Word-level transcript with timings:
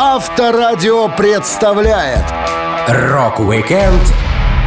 Авторадио 0.00 1.08
представляет 1.08 2.24
Рок-викенд 2.86 4.00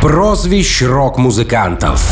прозвищ 0.01 0.81
рок-музыкантов. 0.81 2.05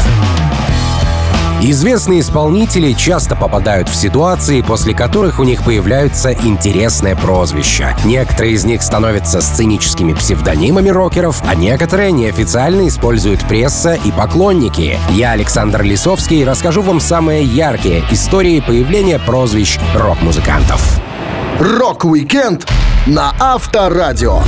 Известные 1.62 2.22
исполнители 2.22 2.94
часто 2.94 3.36
попадают 3.36 3.90
в 3.90 3.94
ситуации, 3.94 4.62
после 4.62 4.94
которых 4.94 5.42
у 5.42 5.44
них 5.44 5.66
появляются 5.66 6.32
интересные 6.32 7.18
прозвища. 7.18 7.94
Некоторые 8.06 8.54
из 8.54 8.64
них 8.64 8.82
становятся 8.82 9.42
сценическими 9.42 10.14
псевдонимами 10.14 10.88
рокеров, 10.88 11.44
а 11.46 11.56
некоторые 11.56 12.14
неофициально 12.14 12.88
используют 12.88 13.46
пресса 13.50 13.96
и 13.96 14.14
поклонники. 14.14 14.98
Я, 15.10 15.32
Александр 15.32 15.84
Лисовский, 15.84 16.46
расскажу 16.46 16.84
вам 16.84 17.02
самые 17.02 17.44
яркие 17.44 18.02
истории 18.12 18.62
появления 18.62 19.20
прозвищ 19.20 19.78
рок-музыкантов. 19.94 21.02
Рок-викенд 21.60 22.66
на 23.08 23.34
Авторадио. 23.40 24.42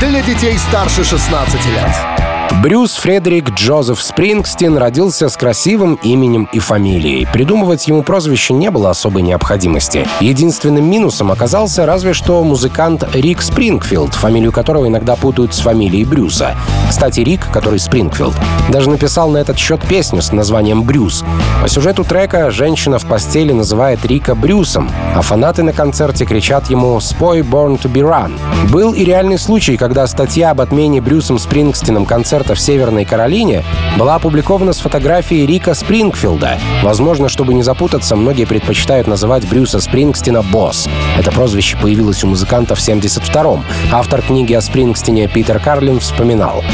Для 0.00 0.22
детей 0.22 0.58
старше 0.58 1.04
16 1.04 1.66
лет. 1.66 2.11
Брюс 2.60 2.94
Фредерик 2.96 3.50
Джозеф 3.50 4.00
Спрингстин 4.02 4.76
родился 4.76 5.28
с 5.28 5.36
красивым 5.36 5.94
именем 6.02 6.48
и 6.52 6.58
фамилией. 6.58 7.26
Придумывать 7.32 7.88
ему 7.88 8.02
прозвище 8.02 8.52
не 8.52 8.70
было 8.70 8.90
особой 8.90 9.22
необходимости. 9.22 10.06
Единственным 10.20 10.88
минусом 10.88 11.32
оказался 11.32 11.86
разве 11.86 12.12
что 12.12 12.44
музыкант 12.44 13.08
Рик 13.14 13.40
Спрингфилд, 13.42 14.14
фамилию 14.14 14.52
которого 14.52 14.86
иногда 14.86 15.16
путают 15.16 15.54
с 15.54 15.60
фамилией 15.60 16.04
Брюса. 16.04 16.54
Кстати, 16.88 17.20
Рик, 17.20 17.48
который 17.52 17.78
Спрингфилд, 17.78 18.34
даже 18.68 18.90
написал 18.90 19.30
на 19.30 19.38
этот 19.38 19.58
счет 19.58 19.80
песню 19.88 20.20
с 20.20 20.30
названием 20.30 20.82
«Брюс». 20.82 21.24
По 21.62 21.68
сюжету 21.68 22.04
трека 22.04 22.50
женщина 22.50 22.98
в 22.98 23.06
постели 23.06 23.52
называет 23.52 24.04
Рика 24.04 24.34
Брюсом, 24.34 24.90
а 25.16 25.22
фанаты 25.22 25.62
на 25.62 25.72
концерте 25.72 26.26
кричат 26.26 26.68
ему 26.70 27.00
«Спой 27.00 27.40
Born 27.40 27.80
to 27.80 27.90
be 27.90 28.02
Run». 28.02 28.38
Был 28.70 28.92
и 28.92 29.04
реальный 29.04 29.38
случай, 29.38 29.76
когда 29.76 30.06
статья 30.06 30.50
об 30.50 30.60
отмене 30.60 31.00
Брюсом 31.00 31.38
Спрингстином 31.38 32.04
концерта 32.04 32.41
концерта 32.42 32.54
в 32.54 32.60
Северной 32.60 33.04
Каролине 33.04 33.64
была 33.98 34.16
опубликована 34.16 34.72
с 34.72 34.80
фотографией 34.80 35.46
Рика 35.46 35.74
Спрингфилда. 35.74 36.58
Возможно, 36.82 37.28
чтобы 37.28 37.54
не 37.54 37.62
запутаться, 37.62 38.16
многие 38.16 38.46
предпочитают 38.46 39.06
называть 39.06 39.48
Брюса 39.48 39.80
Спрингстина 39.80 40.42
«Босс». 40.42 40.88
Это 41.18 41.30
прозвище 41.30 41.76
появилось 41.76 42.24
у 42.24 42.26
музыканта 42.26 42.74
в 42.74 42.78
72-м. 42.78 43.64
Автор 43.92 44.22
книги 44.22 44.54
о 44.54 44.60
Спрингстине 44.60 45.28
Питер 45.28 45.60
Карлин 45.60 46.00
вспоминал. 46.00 46.64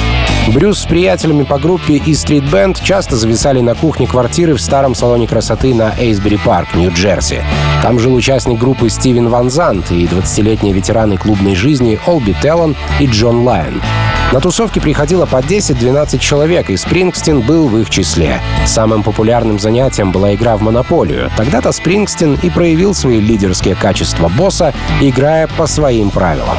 Брюс 0.54 0.78
с 0.78 0.84
приятелями 0.86 1.42
по 1.42 1.58
группе 1.58 1.96
и 1.96 2.14
стрит-бенд 2.14 2.80
часто 2.82 3.16
зависали 3.16 3.60
на 3.60 3.74
кухне 3.74 4.06
квартиры 4.06 4.54
в 4.54 4.60
старом 4.60 4.94
салоне 4.94 5.26
красоты 5.26 5.74
на 5.74 5.92
Эйсбери 5.98 6.38
Парк, 6.38 6.74
Нью-Джерси. 6.74 7.42
Там 7.82 7.98
жил 7.98 8.14
участник 8.14 8.58
группы 8.58 8.88
Стивен 8.88 9.28
Ван 9.28 9.50
Зант 9.50 9.90
и 9.90 10.06
20-летние 10.06 10.72
ветераны 10.72 11.18
клубной 11.18 11.54
жизни 11.54 12.00
Олби 12.06 12.34
Теллон 12.40 12.76
и 12.98 13.06
Джон 13.06 13.42
Лайон. 13.42 13.82
На 14.30 14.40
тусовке 14.40 14.78
приходило 14.78 15.24
по 15.24 15.38
10-12 15.58 16.18
человек, 16.18 16.70
и 16.70 16.76
Спрингстин 16.76 17.40
был 17.40 17.68
в 17.68 17.78
их 17.78 17.90
числе. 17.90 18.40
Самым 18.64 19.02
популярным 19.02 19.58
занятием 19.58 20.12
была 20.12 20.34
игра 20.34 20.56
в 20.56 20.62
монополию. 20.62 21.30
Тогда-то 21.36 21.72
Спрингстин 21.72 22.38
и 22.40 22.48
проявил 22.48 22.94
свои 22.94 23.20
лидерские 23.20 23.74
качества 23.74 24.28
босса, 24.28 24.72
играя 25.00 25.48
по 25.48 25.66
своим 25.66 26.10
правилам. 26.10 26.56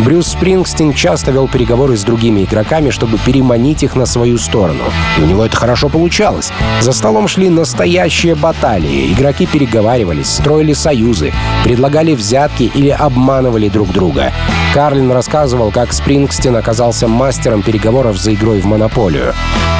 Брюс 0.00 0.26
Спрингстин 0.26 0.92
часто 0.92 1.30
вел 1.30 1.46
переговоры 1.46 1.96
с 1.96 2.02
другими 2.02 2.44
игроками, 2.44 2.90
чтобы 2.90 3.16
переманить 3.18 3.82
их 3.82 3.94
на 3.94 4.06
свою 4.06 4.38
сторону. 4.38 4.82
И 5.18 5.22
у 5.22 5.26
него 5.26 5.44
это 5.44 5.56
хорошо 5.56 5.88
получалось. 5.88 6.50
За 6.80 6.92
столом 6.92 7.28
шли 7.28 7.48
настоящие 7.48 8.34
баталии. 8.34 9.12
Игроки 9.12 9.46
переговаривались, 9.46 10.28
строили 10.28 10.72
союзы, 10.72 11.32
предлагали 11.62 12.14
взятки 12.14 12.70
или 12.74 12.88
обманывали 12.88 13.68
друг 13.68 13.92
друга. 13.92 14.32
Карлин 14.74 15.12
рассказывал, 15.12 15.70
как 15.70 15.92
Спрингстин 15.92 16.56
оказался 16.56 17.06
мастером 17.06 17.62
переговоров 17.62 18.18
за 18.18 18.34
игрой 18.34 18.60
в 18.60 18.64
монополию. 18.64 19.32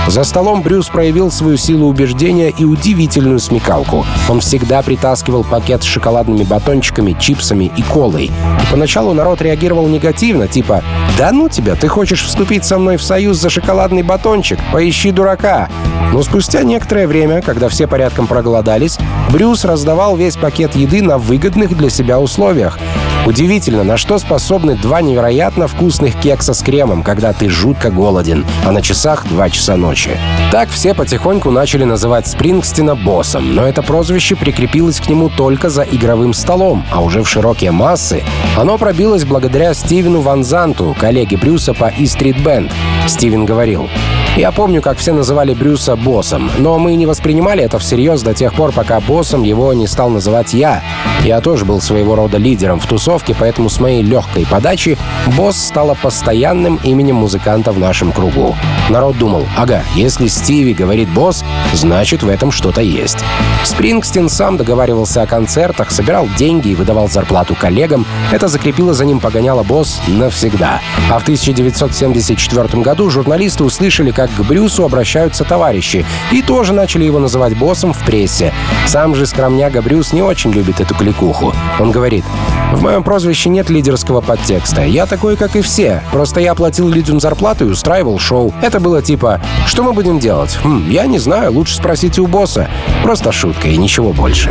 За 0.07 0.23
столом 0.23 0.61
Брюс 0.61 0.89
проявил 0.89 1.31
свою 1.31 1.57
силу 1.57 1.89
убеждения 1.89 2.51
и 2.51 2.65
удивительную 2.65 3.39
смекалку. 3.39 4.05
Он 4.29 4.41
всегда 4.41 4.83
притаскивал 4.83 5.45
пакет 5.45 5.83
с 5.83 5.87
шоколадными 5.87 6.45
батончиками, 6.45 7.17
чипсами 7.19 7.73
и 7.75 7.83
колой. 7.83 8.27
И 8.27 8.71
поначалу 8.71 9.15
народ 9.15 9.41
реагировал 9.41 9.89
негативно, 9.89 10.04
типа 10.13 10.83
«Да 11.17 11.33
ну 11.33 11.49
тебя, 11.49 11.75
ты 11.75 11.89
хочешь 11.89 12.25
вступить 12.25 12.65
со 12.65 12.79
мной 12.79 12.97
в 12.97 13.03
союз 13.03 13.39
за 13.39 13.51
шоколадный 13.51 14.03
батончик? 14.03 14.59
Поищи 14.73 15.11
дурака!» 15.11 15.69
Но 16.13 16.23
спустя 16.23 16.63
некоторое 16.63 17.07
время, 17.07 17.43
когда 17.43 17.69
все 17.69 17.87
порядком 17.87 18.27
проголодались, 18.27 18.99
Брюс 19.31 19.65
раздавал 19.65 20.17
весь 20.17 20.37
пакет 20.37 20.77
еды 20.77 21.03
на 21.03 21.19
выгодных 21.19 21.77
для 21.77 21.91
себя 21.91 22.21
условиях. 22.21 22.79
Удивительно, 23.27 23.85
на 23.85 23.97
что 23.97 24.19
способны 24.19 24.77
два 24.77 25.01
невероятно 25.01 25.67
вкусных 25.67 26.15
кекса 26.21 26.53
с 26.53 26.63
кремом, 26.63 27.03
когда 27.03 27.33
ты 27.33 27.49
жутко 27.49 27.91
голоден, 27.91 28.45
а 28.67 28.71
на 28.71 28.83
часах 28.83 29.27
2 29.27 29.51
часа 29.51 29.77
ночи. 29.77 30.11
Так 30.53 30.69
все 30.69 30.93
потихоньку 30.93 31.51
начали 31.51 31.85
называть 31.85 32.27
Спрингстина 32.27 32.95
боссом, 32.95 33.55
но 33.55 33.67
это 33.67 33.83
прозвище 33.83 34.37
прикрепилось 34.37 35.01
к 35.01 35.09
нему 35.09 35.31
только 35.31 35.71
за 35.71 35.85
игровым 35.85 36.35
столом, 36.35 36.85
а 36.93 37.01
уже 37.01 37.23
в 37.23 37.29
широкие 37.29 37.71
массы 37.71 38.23
оно 38.59 38.77
пробилось 38.77 39.25
благодаря 39.25 39.73
Стивену 39.95 40.23
Ван 40.23 40.43
Занту, 40.43 40.97
коллеге 40.99 41.37
Брюса 41.37 41.73
по 41.73 41.85
E 41.85 42.03
Street 42.03 42.43
Band. 42.43 42.69
Стивен 43.07 43.47
говорил, 43.47 43.89
я 44.37 44.51
помню, 44.51 44.83
как 44.83 44.99
все 44.99 45.13
называли 45.13 45.55
Брюса 45.55 45.95
боссом, 45.95 46.51
но 46.59 46.79
мы 46.79 46.97
не 46.97 47.07
воспринимали 47.07 47.63
это 47.63 47.79
всерьез 47.79 48.23
до 48.23 48.35
тех 48.35 48.53
пор, 48.55 48.73
пока 48.73 48.99
боссом 49.01 49.45
его 49.45 49.73
не 49.73 49.87
стал 49.87 50.11
называть 50.11 50.55
я. 50.55 50.83
Я 51.23 51.41
тоже 51.41 51.65
был 51.65 51.81
своего 51.81 52.17
рода 52.17 52.37
лидером 52.37 52.81
в 52.81 52.87
тусовке, 52.87 53.35
поэтому 53.39 53.71
с 53.71 53.79
моей 53.79 54.03
легкой 54.03 54.45
подачи 54.45 54.99
босс 55.37 55.57
стала 55.57 55.95
постоянным 55.95 56.81
именем 56.83 57.17
музыканта 57.17 57.73
в 57.73 57.79
нашем 57.79 58.13
кругу. 58.13 58.57
Народ 58.91 59.17
думал, 59.19 59.47
ага, 59.57 59.83
если 59.95 60.27
Стиви 60.27 60.75
говорит 60.75 61.09
босс, 61.09 61.45
значит 61.73 62.23
в 62.23 62.29
этом 62.29 62.51
что-то 62.51 62.83
есть. 62.83 63.19
Спрингстин 63.65 64.29
сам 64.29 64.57
договаривался 64.57 65.23
о 65.23 65.27
концертах, 65.27 65.91
собирал 65.91 66.29
деньги 66.37 66.69
и 66.69 66.75
выдавал 66.75 67.09
зарплату 67.09 67.55
коллегам. 67.55 68.05
Это 68.33 68.49
закрепило 68.49 68.93
за 68.93 69.05
ним 69.05 69.21
погоняло 69.21 69.63
босс 69.63 70.01
навсегда. 70.09 70.81
А 71.11 71.19
в 71.19 71.23
1974 71.23 72.83
году 72.83 73.09
журналисты 73.09 73.65
услышали, 73.65 74.11
как 74.11 74.24
как 74.25 74.35
к 74.37 74.41
Брюсу 74.49 74.85
обращаются 74.85 75.45
товарищи, 75.45 76.07
и 76.33 76.41
тоже 76.41 76.73
начали 76.73 77.05
его 77.05 77.19
называть 77.19 77.57
боссом 77.59 77.93
в 77.93 77.99
прессе. 78.07 78.55
Сам 78.87 79.15
же 79.15 79.27
скромняга 79.27 79.83
Брюс 79.83 80.15
не 80.15 80.23
очень 80.23 80.51
любит 80.51 80.81
эту 80.81 80.95
кликуху. 80.95 81.53
Он 81.79 81.91
говорит, 81.91 82.25
«В 82.73 82.83
моем 82.83 83.03
прозвище 83.03 83.51
нет 83.51 83.69
лидерского 83.69 84.23
подтекста. 84.23 84.83
Я 84.83 85.05
такой, 85.05 85.37
как 85.37 85.57
и 85.57 85.61
все. 85.61 86.03
Просто 86.11 86.41
я 86.41 86.55
платил 86.55 86.89
людям 86.89 87.21
зарплату 87.21 87.67
и 87.67 87.71
устраивал 87.71 88.19
шоу. 88.19 88.55
Это 88.63 88.81
было 88.81 89.03
типа, 89.03 89.43
что 89.67 89.83
мы 89.83 89.93
будем 89.93 90.19
делать? 90.19 90.59
Хм, 90.65 90.89
я 90.89 91.05
не 91.05 91.19
знаю, 91.19 91.53
лучше 91.53 91.77
спросите 91.77 92.23
у 92.23 92.27
босса. 92.27 92.69
Просто 93.03 93.31
шутка 93.31 93.69
и 93.69 93.77
ничего 93.77 94.15
больше». 94.15 94.51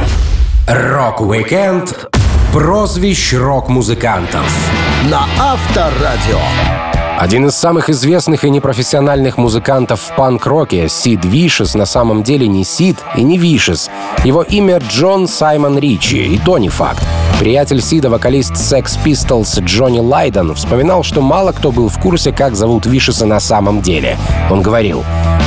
Рок-викенд 0.67 2.12
прозвищ 2.53 3.33
рок-музыкантов 3.33 4.45
на 5.09 5.25
Авторадио. 5.39 6.93
Один 7.18 7.46
из 7.46 7.56
самых 7.56 7.90
известных 7.90 8.44
и 8.44 8.50
непрофессиональных 8.50 9.38
музыкантов 9.38 10.01
в 10.01 10.16
панк-роке, 10.16 10.90
Сид 10.90 11.24
Вишес, 11.24 11.75
на 11.75 11.85
самом 11.85 12.24
деле 12.24 12.47
не 12.47 12.63
Сид 12.63 12.97
и 13.16 13.24
не 13.24 13.38
Вишес. 13.38 13.90
Его 14.24 14.41
имя 14.41 14.79
Джон 14.79 15.28
Саймон 15.28 15.78
Ричи, 15.78 16.25
и 16.25 16.40
то 16.40 16.57
не 16.57 16.69
факт. 16.69 17.03
Приятель 17.44 17.81
Сида, 17.81 18.09
вокалист 18.09 18.54
Sex 18.54 18.98
Pistols 19.04 19.62
Джонни 19.62 20.00
Лайдон, 20.00 20.56
вспоминал, 20.56 21.04
что 21.04 21.20
мало 21.20 21.52
кто 21.52 21.74
был 21.74 21.90
в 21.90 22.00
курсе, 22.00 22.31
как 22.31 22.56
зовут 22.56 22.86
Вишеса 22.86 23.26
на 23.26 23.42
самом 23.42 23.81
деле. 23.81 24.18
Он 24.50 24.62
говорил, 24.62 25.04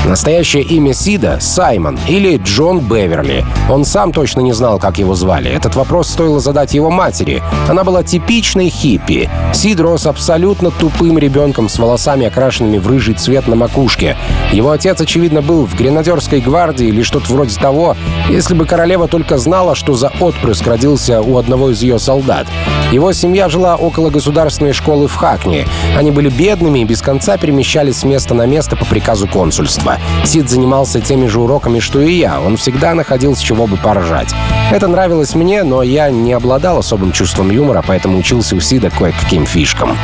Настоящее 0.06 0.62
имя 0.62 0.94
Сида— 0.94 1.38
Саймон 1.40 1.98
или 2.06 2.36
Джон 2.36 2.78
Беверли. 2.78 3.44
Он 3.68 3.84
сам 3.84 4.12
точно 4.12 4.40
не 4.40 4.52
знал, 4.52 4.78
как 4.78 4.98
его 4.98 5.16
звали. 5.16 5.50
Этот 5.50 5.74
вопрос 5.74 6.08
стоило 6.08 6.38
задать 6.38 6.74
его 6.74 6.90
матери. 6.90 7.42
Она 7.68 7.82
была 7.82 8.04
типичной 8.04 8.68
хиппи. 8.68 9.28
Сид 9.52 9.80
рос 9.80 10.06
абсолютно 10.06 10.70
тупым 10.70 11.18
ребенком 11.18 11.68
с 11.68 11.76
волосами, 11.76 12.26
окрашенными 12.26 12.78
в 12.78 12.86
рыжий 12.86 13.14
цвет 13.14 13.48
на 13.48 13.56
макушке. 13.56 14.16
Его 14.52 14.70
отец, 14.70 15.00
очевидно, 15.00 15.42
был 15.42 15.66
в 15.66 15.74
гренадерской 15.74 16.40
гвардии 16.40 16.86
или 16.86 17.02
что-то 17.02 17.32
вроде 17.32 17.56
того, 17.58 17.96
если 18.28 18.54
бы 18.54 18.64
королева 18.64 19.08
только 19.08 19.38
знала, 19.38 19.74
что 19.74 19.94
за 19.94 20.12
отпрыск 20.20 20.68
родился 20.68 21.20
у 21.20 21.36
одного 21.36 21.70
из 21.70 21.82
ее 21.86 21.98
солдат. 21.98 22.46
Его 22.92 23.12
семья 23.12 23.48
жила 23.48 23.76
около 23.76 24.10
государственной 24.10 24.72
школы 24.72 25.08
в 25.08 25.14
Хакне. 25.14 25.66
Они 25.96 26.10
были 26.10 26.28
бедными 26.28 26.80
и 26.80 26.84
без 26.84 27.00
конца 27.00 27.36
перемещались 27.36 27.98
с 27.98 28.04
места 28.04 28.34
на 28.34 28.46
место 28.46 28.76
по 28.76 28.84
приказу 28.84 29.26
консульства. 29.26 29.98
Сид 30.24 30.48
занимался 30.48 31.00
теми 31.00 31.26
же 31.26 31.40
уроками, 31.40 31.80
что 31.80 32.00
и 32.00 32.12
я. 32.12 32.40
Он 32.40 32.56
всегда 32.56 32.94
находил 32.94 33.34
с 33.34 33.40
чего 33.40 33.66
бы 33.66 33.76
поржать. 33.76 34.34
Это 34.70 34.88
нравилось 34.88 35.34
мне, 35.34 35.62
но 35.62 35.82
я 35.82 36.10
не 36.10 36.32
обладал 36.32 36.78
особым 36.78 37.12
чувством 37.12 37.50
юмора, 37.50 37.82
поэтому 37.86 38.18
учился 38.18 38.54
у 38.56 38.60
Сида 38.60 38.90
кое-каким 38.90 39.46
фишкам. 39.46 39.96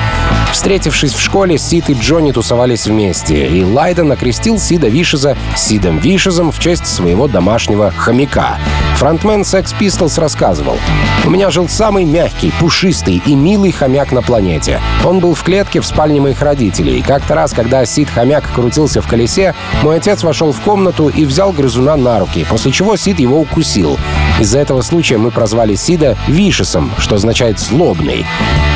Встретившись 0.53 1.15
в 1.15 1.21
школе, 1.21 1.59
Сид 1.59 1.89
и 1.89 1.95
Джонни 1.95 2.33
тусовались 2.33 2.87
вместе, 2.87 3.47
и 3.47 3.65
Лайден 3.65 4.13
окрестил 4.13 4.59
Сида 4.59 4.89
Вишеза 4.89 5.37
Сидом 5.57 5.99
Вишезом 5.99 6.53
в 6.53 6.59
честь 6.59 6.87
своего 6.87 7.27
домашнего 7.27 7.91
хомяка. 7.91 8.59
Фронтмен 8.97 9.43
Sex 9.43 9.75
Pistols 9.79 10.21
рассказывал. 10.21 10.79
«У 11.25 11.31
меня 11.31 11.51
жил 11.51 11.69
самый 11.69 12.05
мягкий, 12.05 12.53
пушистый 12.61 13.23
и 13.25 13.35
милый 13.35 13.73
хомяк 13.73 14.13
на 14.13 14.23
планете. 14.23 14.81
Он 15.05 15.19
был 15.19 15.35
в 15.35 15.43
клетке 15.43 15.81
в 15.81 15.87
спальне 15.87 16.21
моих 16.21 16.41
родителей. 16.43 16.99
И 16.99 17.03
как-то 17.03 17.35
раз, 17.35 17.53
когда 17.53 17.85
Сид 17.85 18.09
хомяк 18.11 18.45
крутился 18.53 19.03
в 19.03 19.09
колесе, 19.09 19.55
мой 19.83 19.97
отец 19.97 20.23
вошел 20.23 20.53
в 20.53 20.61
комнату 20.61 21.09
и 21.09 21.25
взял 21.25 21.53
грызуна 21.53 21.97
на 21.97 22.19
руки, 22.21 22.47
после 22.49 22.71
чего 22.73 22.97
Сид 22.97 23.19
его 23.19 23.41
укусил. 23.41 23.99
Из-за 24.41 24.59
этого 24.59 24.83
случая 24.83 25.19
мы 25.19 25.31
прозвали 25.31 25.75
Сида 25.75 26.17
Вишесом, 26.27 26.91
что 26.99 27.17
означает 27.17 27.59
«злобный». 27.59 28.25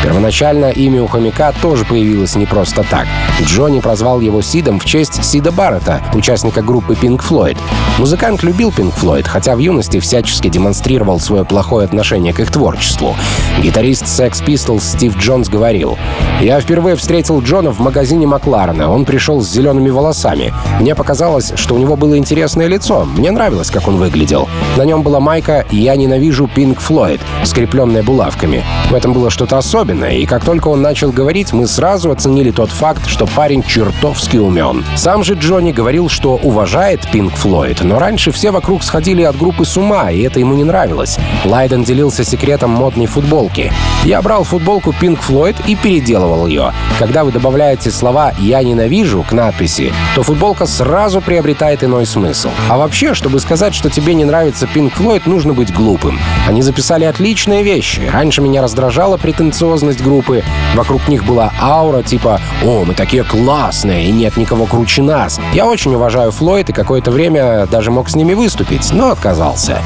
Первоначально 0.03 0.67
имя 0.67 1.03
у 1.03 1.07
хомяка 1.09 1.53
тоже 1.61 1.85
появилось 1.85 2.37
не 2.37 2.47
просто 2.47 2.85
так. 2.85 3.07
Джонни 3.43 3.81
прозвал 3.81 4.21
его 4.21 4.41
Сидом 4.43 4.79
в 4.79 4.85
честь 4.85 5.25
Сида 5.25 5.51
Баррета, 5.51 6.01
участника 6.15 6.63
группы 6.63 6.95
Pink 6.95 7.23
Floyd. 7.29 7.59
Музыкант 7.99 8.43
любил 8.43 8.71
Pink 8.71 8.95
Floyd, 8.95 9.27
хотя 9.27 9.57
в 9.57 9.59
юности 9.59 9.99
всячески 10.07 10.47
демонстрировал 10.49 11.19
свое 11.19 11.45
плохое 11.45 11.85
отношение 11.85 12.33
к 12.33 12.39
их 12.39 12.53
творчеству. 12.53 13.17
Гитарист 13.61 14.05
Sex 14.05 14.45
Pistols 14.45 14.83
Стив 14.83 15.19
Джонс 15.19 15.49
говорил, 15.49 15.99
«Я 16.41 16.61
впервые 16.61 16.95
встретил 16.95 17.41
Джона 17.43 17.73
в 17.73 17.81
магазине 17.81 18.25
Макларена. 18.25 18.89
Он 18.89 19.05
пришел 19.05 19.41
с 19.41 19.51
зелеными 19.51 19.91
волосами. 19.91 20.55
Мне 20.79 20.95
показалось, 20.95 21.55
что 21.57 21.75
у 21.75 21.79
него 21.79 21.97
было 21.97 22.17
интересное 22.17 22.69
лицо. 22.69 23.05
Мне 23.05 23.33
нравилось, 23.33 23.73
как 23.73 23.89
он 23.89 23.97
выглядел. 23.97 24.49
На 24.77 24.85
нем 24.85 25.03
была 25.03 25.19
майка 25.19 25.67
«Я 25.73 25.97
ненавижу 25.97 26.49
Pink 26.55 26.79
Floyd», 26.79 27.21
скрепленная 27.43 28.05
булавками. 28.05 28.63
В 28.91 28.95
этом 28.95 29.13
было 29.13 29.29
что-то 29.29 29.59
особенное, 29.59 30.13
и 30.13 30.27
как 30.27 30.45
только 30.45 30.69
он 30.69 30.83
начал 30.83 31.11
говорить, 31.11 31.53
мы 31.53 31.67
сразу 31.67 32.13
оценили 32.13 32.53
тот 32.53 32.71
факт, 32.71 33.09
что 33.09 33.27
парень 33.27 33.65
чертовски 33.65 34.37
умен. 34.37 34.85
Сам 34.95 35.25
же 35.25 35.35
Джонни 35.35 35.73
говорил, 35.73 36.09
что 36.09 36.37
уважает 36.37 37.01
Pink 37.13 37.33
Floyd, 37.35 37.79
но 37.83 37.99
раньше 37.99 38.31
все 38.31 38.53
вокруг 38.53 38.85
сходили 38.85 39.23
от 39.23 39.37
группы 39.37 39.65
с 39.65 39.77
ума, 39.77 39.96
и 40.11 40.23
это 40.23 40.39
ему 40.41 40.55
не 40.55 40.65
нравилось. 40.65 41.19
Лайден 41.45 41.85
делился 41.85 42.25
секретом 42.25 42.71
модной 42.71 43.07
футболки. 43.07 43.73
Я 44.05 44.23
брал 44.23 44.45
футболку 44.45 44.91
Pink 44.91 45.19
Floyd 45.27 45.57
и 45.67 45.75
переделывал 45.75 46.47
ее. 46.47 46.73
Когда 46.99 47.25
вы 47.25 47.33
добавляете 47.33 47.91
слова 47.91 48.33
«я 48.39 48.63
ненавижу» 48.63 49.25
к 49.29 49.33
надписи, 49.33 49.93
то 50.15 50.23
футболка 50.23 50.67
сразу 50.67 51.21
приобретает 51.21 51.83
иной 51.83 52.07
смысл. 52.07 52.51
А 52.69 52.77
вообще, 52.77 53.15
чтобы 53.15 53.41
сказать, 53.41 53.75
что 53.75 53.91
тебе 53.91 54.15
не 54.15 54.25
нравится 54.25 54.69
Pink 54.73 54.93
Floyd, 54.97 55.23
нужно 55.27 55.55
быть 55.55 55.73
глупым. 55.73 56.19
Они 56.47 56.63
записали 56.63 57.05
отличные 57.05 57.63
вещи. 57.63 58.09
Раньше 58.13 58.43
меня 58.43 58.63
раздражала 58.63 59.17
претенциозность 59.17 60.03
группы. 60.03 60.45
Вокруг 60.75 61.09
них 61.09 61.25
была 61.25 61.53
аура 61.61 62.03
типа 62.03 62.41
«О, 62.65 62.85
мы 62.85 62.95
такие 62.95 63.25
классные, 63.25 64.07
и 64.07 64.13
нет 64.13 64.37
никого 64.37 64.67
круче 64.67 65.03
нас». 65.03 65.41
Я 65.53 65.67
очень 65.67 65.95
уважаю 65.95 66.31
Флойд 66.31 66.71
и 66.71 66.73
какое-то 66.73 67.11
время 67.11 67.67
даже 67.67 67.91
мог 67.91 68.09
с 68.09 68.15
ними 68.15 68.35
выступить, 68.35 68.93
но 68.93 69.11
отказался. 69.11 69.81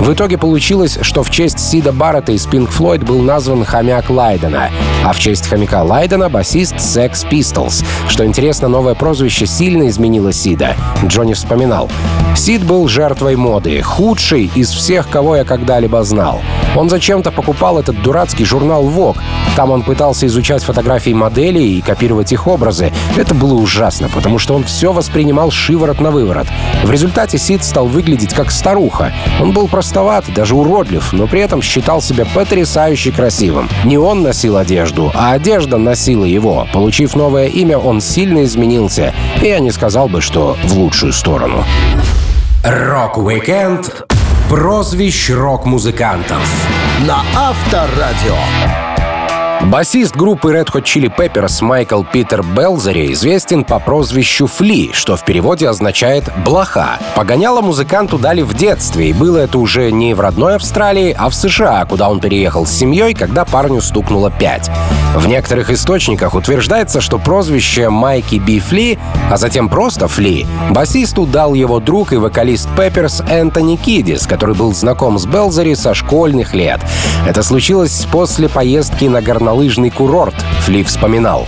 В 0.00 0.14
итоге 0.14 0.38
получилось, 0.38 0.98
что 1.02 1.22
в 1.22 1.30
честь 1.30 1.60
Сида 1.60 1.92
Баррета 1.92 2.32
из 2.32 2.46
Pink 2.46 2.70
Floyd 2.70 3.04
был 3.04 3.20
назван 3.20 3.64
хомяк 3.64 4.08
Лайдена, 4.08 4.70
а 5.04 5.12
в 5.12 5.18
честь 5.18 5.46
хомяка 5.46 5.82
Лайдена— 5.82 6.28
басист 6.30 6.76
Sex 6.76 7.28
Pistols. 7.30 7.84
Что 8.08 8.24
интересно, 8.24 8.68
новое 8.68 8.94
прозвище 8.94 9.46
сильно 9.46 9.88
изменило 9.88 10.32
Сида. 10.32 10.74
Джонни 11.06 11.34
вспоминал. 11.34 11.90
Сид 12.34 12.64
был 12.64 12.88
жертвой 12.88 13.36
моды, 13.36 13.82
худший 13.82 14.50
из 14.54 14.70
всех, 14.70 15.08
кого 15.10 15.36
я 15.36 15.44
когда-либо 15.44 16.02
знал. 16.02 16.40
Он 16.76 16.88
зачем-то 16.88 17.32
покупал 17.32 17.78
этот 17.78 18.00
дурацкий 18.00 18.44
журнал 18.44 18.84
Vogue. 18.84 19.18
Там 19.56 19.70
он 19.72 19.82
пытался 19.82 20.26
изучать 20.26 20.62
фотографии 20.62 21.10
моделей 21.10 21.78
и 21.78 21.80
копировать 21.80 22.32
их 22.32 22.46
образы. 22.46 22.92
Это 23.16 23.34
было 23.34 23.54
ужасно, 23.54 24.08
потому 24.14 24.38
что 24.38 24.54
он 24.54 24.64
все 24.64 24.92
воспринимал 24.92 25.50
шиворот 25.50 26.00
на 26.00 26.10
выворот. 26.10 26.46
В 26.84 26.90
результате 26.90 27.38
Сид 27.38 27.64
стал 27.64 27.86
выглядеть 27.86 28.32
как 28.32 28.52
старуха. 28.52 29.12
Он 29.40 29.52
был 29.52 29.68
простоват, 29.68 30.26
даже 30.34 30.54
уродлив, 30.54 31.12
но 31.12 31.26
при 31.26 31.40
этом 31.40 31.62
считал 31.62 32.02
себя 32.02 32.26
потрясающе 32.26 33.10
красивым. 33.10 33.68
Не 33.84 33.96
он 33.96 34.22
носил 34.22 34.56
одежду, 34.56 35.10
а 35.14 35.32
одежда 35.32 35.78
носила 35.78 36.24
его. 36.24 36.68
Получив 36.72 37.16
новое 37.16 37.46
имя, 37.46 37.78
он 37.78 38.00
сильно 38.00 38.44
изменился. 38.44 39.14
И 39.40 39.46
я 39.46 39.60
не 39.60 39.70
сказал 39.70 40.08
бы, 40.08 40.20
что 40.20 40.56
в 40.64 40.74
лучшую 40.74 41.12
сторону. 41.12 41.64
Рок-уикенд 42.64 44.06
прозвищ 44.50 45.30
рок-музыкантов. 45.30 46.42
На 47.06 47.22
Авторадио. 47.34 48.89
Басист 49.66 50.16
группы 50.16 50.54
Red 50.54 50.68
Hot 50.72 50.84
Chili 50.84 51.14
Peppers 51.14 51.62
Майкл 51.62 52.02
Питер 52.02 52.42
Белзери 52.42 53.12
известен 53.12 53.62
по 53.62 53.78
прозвищу 53.78 54.46
Фли, 54.46 54.90
что 54.94 55.16
в 55.16 55.24
переводе 55.24 55.68
означает 55.68 56.24
«блоха». 56.44 56.98
Погоняло 57.14 57.60
музыканту 57.60 58.18
дали 58.18 58.40
в 58.40 58.54
детстве, 58.54 59.10
и 59.10 59.12
было 59.12 59.36
это 59.36 59.58
уже 59.58 59.92
не 59.92 60.14
в 60.14 60.20
родной 60.20 60.56
Австралии, 60.56 61.14
а 61.16 61.28
в 61.28 61.34
США, 61.34 61.84
куда 61.84 62.08
он 62.08 62.20
переехал 62.20 62.64
с 62.64 62.72
семьей, 62.72 63.12
когда 63.12 63.44
парню 63.44 63.82
стукнуло 63.82 64.30
пять. 64.30 64.70
В 65.14 65.28
некоторых 65.28 65.70
источниках 65.70 66.34
утверждается, 66.34 67.02
что 67.02 67.18
прозвище 67.18 67.90
Майки 67.90 68.36
Би 68.36 68.60
Фли, 68.60 68.98
а 69.30 69.36
затем 69.36 69.68
просто 69.68 70.08
Фли, 70.08 70.46
басисту 70.70 71.26
дал 71.26 71.52
его 71.52 71.80
друг 71.80 72.12
и 72.12 72.16
вокалист 72.16 72.68
Пепперс 72.76 73.22
Энтони 73.28 73.76
Кидис, 73.76 74.26
который 74.26 74.54
был 74.54 74.72
знаком 74.72 75.18
с 75.18 75.26
Белзери 75.26 75.74
со 75.74 75.92
школьных 75.92 76.54
лет. 76.54 76.80
Это 77.26 77.42
случилось 77.42 78.06
после 78.10 78.48
поездки 78.48 79.04
на 79.04 79.20
горнолыжный 79.20 79.49
горнолыжный 79.50 79.90
курорт, 79.90 80.36
Фли 80.60 80.84
вспоминал. 80.84 81.44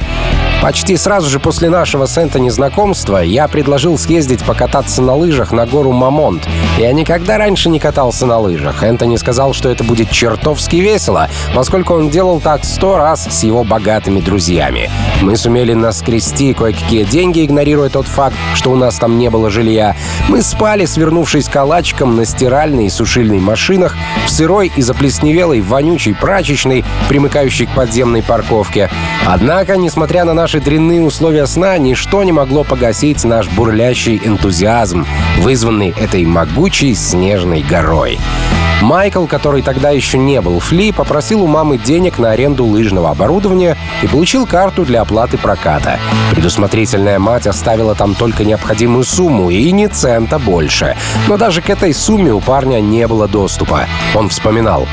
Почти 0.62 0.96
сразу 0.96 1.28
же 1.28 1.40
после 1.40 1.70
нашего 1.70 2.06
с 2.06 2.16
Энтони 2.16 2.48
знакомства 2.48 3.16
я 3.16 3.48
предложил 3.48 3.98
съездить 3.98 4.44
покататься 4.44 5.02
на 5.02 5.16
лыжах 5.16 5.50
на 5.50 5.66
гору 5.66 5.90
Мамонт. 5.90 6.46
Я 6.78 6.92
никогда 6.92 7.36
раньше 7.36 7.68
не 7.68 7.80
катался 7.80 8.26
на 8.26 8.38
лыжах. 8.38 8.84
Энтони 8.84 9.16
сказал, 9.16 9.54
что 9.54 9.68
это 9.68 9.82
будет 9.82 10.12
чертовски 10.12 10.76
весело, 10.76 11.28
поскольку 11.52 11.94
он 11.94 12.10
делал 12.10 12.38
так 12.38 12.64
сто 12.64 12.96
раз 12.96 13.26
с 13.28 13.42
его 13.42 13.64
богатыми 13.64 14.20
друзьями. 14.20 14.88
Мы 15.20 15.36
сумели 15.36 15.72
наскрести 15.72 16.54
кое-какие 16.54 17.02
деньги, 17.02 17.44
игнорируя 17.44 17.90
тот 17.90 18.06
факт, 18.06 18.36
что 18.54 18.70
у 18.70 18.76
нас 18.76 18.94
там 18.98 19.18
не 19.18 19.30
было 19.30 19.50
жилья. 19.50 19.96
Мы 20.28 20.42
спали, 20.42 20.84
свернувшись 20.84 21.48
калачиком 21.48 22.14
на 22.14 22.24
стиральной 22.24 22.86
и 22.86 22.90
сушильной 22.90 23.40
машинах, 23.40 23.96
в 24.26 24.30
сырой 24.30 24.70
и 24.76 24.82
заплесневелой 24.82 25.60
вонючей 25.60 26.14
прачечной, 26.14 26.84
примыкающей 27.08 27.66
к 27.66 27.74
подземной 27.74 28.22
парковке. 28.22 28.90
Однако, 29.26 29.76
несмотря 29.76 30.24
на 30.24 30.34
наш 30.34 30.51
наши 30.52 30.62
дрянные 30.62 31.00
условия 31.00 31.46
сна 31.46 31.78
ничто 31.78 32.22
не 32.24 32.32
могло 32.32 32.62
погасить 32.62 33.24
наш 33.24 33.48
бурлящий 33.48 34.20
энтузиазм, 34.22 35.06
вызванный 35.38 35.94
этой 35.98 36.26
могучей 36.26 36.94
снежной 36.94 37.62
горой. 37.62 38.18
Майкл, 38.82 39.26
который 39.26 39.62
тогда 39.62 39.90
еще 39.90 40.18
не 40.18 40.40
был 40.40 40.58
Фли, 40.58 40.90
попросил 40.90 41.42
у 41.42 41.46
мамы 41.46 41.78
денег 41.78 42.18
на 42.18 42.32
аренду 42.32 42.64
лыжного 42.64 43.10
оборудования 43.10 43.78
и 44.02 44.08
получил 44.08 44.44
карту 44.44 44.84
для 44.84 45.02
оплаты 45.02 45.38
проката. 45.38 46.00
Предусмотрительная 46.32 47.20
мать 47.20 47.46
оставила 47.46 47.94
там 47.94 48.16
только 48.16 48.44
необходимую 48.44 49.04
сумму 49.04 49.50
и 49.50 49.70
ни 49.70 49.86
цента 49.86 50.40
больше. 50.40 50.96
Но 51.28 51.36
даже 51.36 51.62
к 51.62 51.70
этой 51.70 51.94
сумме 51.94 52.32
у 52.32 52.40
парня 52.40 52.80
не 52.80 53.06
было 53.06 53.28
доступа. 53.28 53.86
Он 54.16 54.28
вспоминал. 54.28 54.88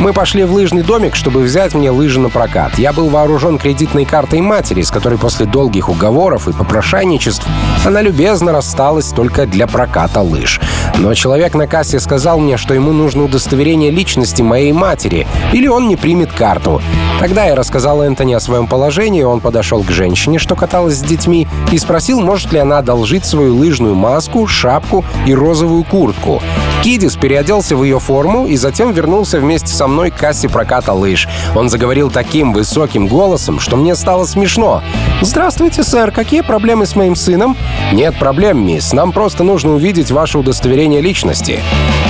Мы 0.00 0.14
пошли 0.14 0.44
в 0.44 0.52
лыжный 0.52 0.82
домик, 0.82 1.14
чтобы 1.14 1.40
взять 1.40 1.74
мне 1.74 1.90
лыжи 1.90 2.20
на 2.20 2.30
прокат. 2.30 2.78
Я 2.78 2.94
был 2.94 3.10
вооружен 3.10 3.58
кредитной 3.58 4.06
картой 4.06 4.40
матери, 4.40 4.80
с 4.80 4.90
которой 4.90 5.03
после 5.12 5.46
долгих 5.46 5.88
уговоров 5.88 6.48
и 6.48 6.52
попрошайничеств 6.52 7.46
она 7.84 8.00
любезно 8.02 8.52
рассталась 8.52 9.08
только 9.08 9.46
для 9.46 9.66
проката 9.66 10.20
лыж. 10.20 10.60
Но 10.96 11.14
человек 11.14 11.54
на 11.54 11.66
кассе 11.66 12.00
сказал 12.00 12.38
мне, 12.38 12.56
что 12.56 12.74
ему 12.74 12.92
нужно 12.92 13.24
удостоверение 13.24 13.90
личности 13.90 14.42
моей 14.42 14.72
матери, 14.72 15.26
или 15.52 15.66
он 15.66 15.88
не 15.88 15.96
примет 15.96 16.32
карту. 16.32 16.80
Тогда 17.20 17.44
я 17.44 17.54
рассказал 17.54 18.02
Энтони 18.02 18.32
о 18.34 18.40
своем 18.40 18.66
положении, 18.66 19.22
он 19.22 19.40
подошел 19.40 19.82
к 19.82 19.90
женщине, 19.90 20.38
что 20.38 20.56
каталась 20.56 20.96
с 20.96 21.02
детьми, 21.02 21.46
и 21.70 21.78
спросил, 21.78 22.20
может 22.20 22.52
ли 22.52 22.58
она 22.58 22.78
одолжить 22.78 23.24
свою 23.24 23.56
лыжную 23.56 23.94
маску, 23.94 24.46
шапку 24.46 25.04
и 25.26 25.34
розовую 25.34 25.84
куртку. 25.84 26.42
Кидис 26.82 27.16
переоделся 27.16 27.76
в 27.76 27.82
ее 27.82 27.98
форму 27.98 28.46
и 28.46 28.56
затем 28.56 28.92
вернулся 28.92 29.38
вместе 29.38 29.72
со 29.72 29.86
мной 29.86 30.10
к 30.10 30.16
кассе 30.16 30.50
проката 30.50 30.92
лыж. 30.92 31.26
Он 31.54 31.70
заговорил 31.70 32.10
таким 32.10 32.52
высоким 32.52 33.08
голосом, 33.08 33.58
что 33.58 33.76
мне 33.76 33.94
стало 33.96 34.26
смешно. 34.26 34.82
«Здравствуйте, 35.20 35.82
сэр, 35.82 36.10
какие 36.10 36.42
проблемы 36.42 36.86
с 36.86 36.96
моим 36.96 37.16
сыном?» 37.16 37.56
«Нет 37.92 38.14
проблем, 38.18 38.66
мисс, 38.66 38.92
нам 38.92 39.12
просто 39.12 39.42
нужно 39.42 39.72
увидеть 39.74 40.10
ваше 40.10 40.38
удостоверение 40.38 41.00
личности». 41.00 41.60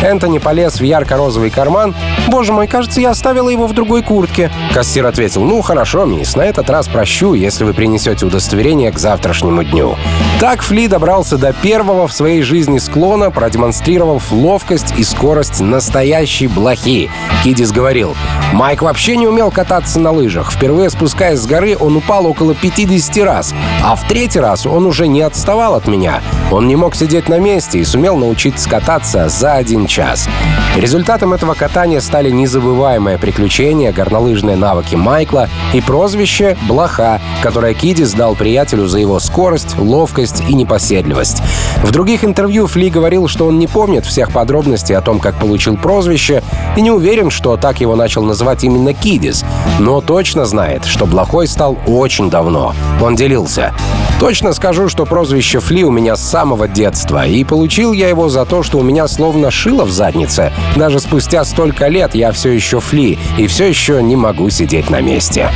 Энтони 0.03 0.39
полез 0.39 0.81
в 0.81 0.83
ярко-розовый 0.83 1.51
карман. 1.51 1.95
«Боже 2.29 2.53
мой, 2.53 2.67
кажется, 2.67 3.01
я 3.01 3.11
оставила 3.11 3.49
его 3.49 3.67
в 3.67 3.73
другой 3.73 4.03
куртке». 4.03 4.51
Кассир 4.73 5.07
ответил, 5.07 5.43
«Ну, 5.43 5.63
хорошо, 5.63 6.05
мисс, 6.05 6.35
на 6.35 6.43
этот 6.43 6.69
раз 6.71 6.89
прощу, 6.89 7.35
если 7.35 7.65
вы 7.65 7.73
принесете 7.73 8.27
удостоверение 8.27 8.91
к 8.91 8.99
завтрашнему 8.99 9.63
дню». 9.63 9.97
Так 10.45 10.61
Фли 10.61 10.89
добрался 10.89 11.39
до 11.39 11.55
первого 11.55 12.07
в 12.07 12.13
своей 12.13 12.43
жизни 12.43 12.77
склона, 12.77 13.31
продемонстрировав 13.31 14.31
ловкость 14.31 14.93
и 14.99 15.03
скорость 15.03 15.61
настоящей 15.61 16.49
блохи. 16.49 17.11
Кидис 17.43 17.73
говорил, 17.73 18.15
Майк 18.53 18.83
вообще 18.83 19.17
не 19.17 19.27
умел 19.27 19.51
кататься 19.51 19.99
на 19.99 20.11
лыжах. 20.11 20.53
Впервые 20.53 20.91
спускаясь 20.91 21.39
с 21.39 21.47
горы, 21.47 21.79
он 21.81 21.97
упал 21.97 22.27
около 22.27 22.55
50 22.55 23.25
раз. 23.25 23.55
А 23.83 23.97
в 23.97 24.07
третий 24.07 24.39
раз 24.39 24.67
он 24.67 24.85
уже 24.85 25.07
не 25.07 25.23
отставал 25.23 25.77
от 25.77 25.87
меня. 25.87 26.21
Он 26.51 26.69
не 26.69 26.77
мог 26.77 26.95
сидеть 26.95 27.31
на 27.31 27.39
месте 27.39 27.79
и 27.79 27.85
сумел 27.85 28.19
научиться 28.19 28.69
кататься 28.69 29.31
за 29.31 29.55
один 29.55 29.87
час. 29.87 30.29
Результатом 30.77 31.33
этого 31.33 31.55
катания 31.55 32.01
стали 32.01 32.31
незабываемое 32.31 33.17
приключение, 33.17 33.93
горнолыжные 33.93 34.57
навыки 34.57 34.95
Майкла 34.95 35.49
и 35.73 35.81
прозвище 35.81 36.59
«Блоха», 36.69 37.21
которое 37.43 37.73
Кидис 37.73 38.13
дал 38.13 38.35
приятелю 38.35 38.87
за 38.87 38.99
его 38.99 39.19
скорость, 39.21 39.79
ловкость 39.79 40.34
и 40.41 40.55
непоседливость. 40.55 41.43
В 41.83 41.91
других 41.91 42.25
интервью 42.25 42.67
Фли 42.67 42.89
говорил, 42.89 43.29
что 43.29 43.47
он 43.47 43.59
не 43.59 43.67
помнит 43.67 44.07
всех 44.07 44.33
подробностей 44.33 44.97
о 44.97 45.01
том, 45.01 45.21
как 45.21 45.35
получил 45.37 45.77
прозвище, 45.77 46.43
и 46.77 46.81
не 46.81 46.91
уверен, 46.91 47.31
что 47.31 47.57
так 47.57 47.81
его 47.81 47.97
начал 47.97 48.23
называть 48.23 48.65
именно 48.65 48.95
Кидис, 48.95 49.45
но 49.79 50.01
точно 50.01 50.45
знает, 50.45 50.85
что 50.85 51.07
Блохой 51.07 51.47
стал 51.47 51.79
очень 51.87 52.31
давно. 52.31 52.75
Он 53.01 53.17
делился. 53.17 53.73
Точно 54.21 54.53
скажу, 54.53 54.89
что 54.89 55.05
прозвище 55.05 55.61
Фли 55.61 55.83
у 55.83 55.91
меня 55.91 56.17
с 56.17 56.23
самого 56.23 56.69
детства, 56.69 57.27
и 57.27 57.45
получил 57.45 57.93
я 57.93 58.09
его 58.09 58.29
за 58.29 58.45
то, 58.45 58.63
что 58.63 58.79
у 58.79 58.83
меня 58.83 59.09
словно 59.09 59.51
шило 59.51 59.85
в 59.85 59.91
заднице. 59.91 60.53
Даже 60.77 61.01
спустя 61.01 61.45
столько 61.45 61.89
лет 61.89 62.15
я 62.15 62.33
все 62.33 62.51
еще 62.51 62.81
Фли, 62.81 63.19
и 63.37 63.47
все 63.47 63.69
еще 63.69 64.03
не 64.03 64.17
могу 64.17 64.49
сидеть 64.51 64.89
на 64.89 65.01
месте. 65.01 65.51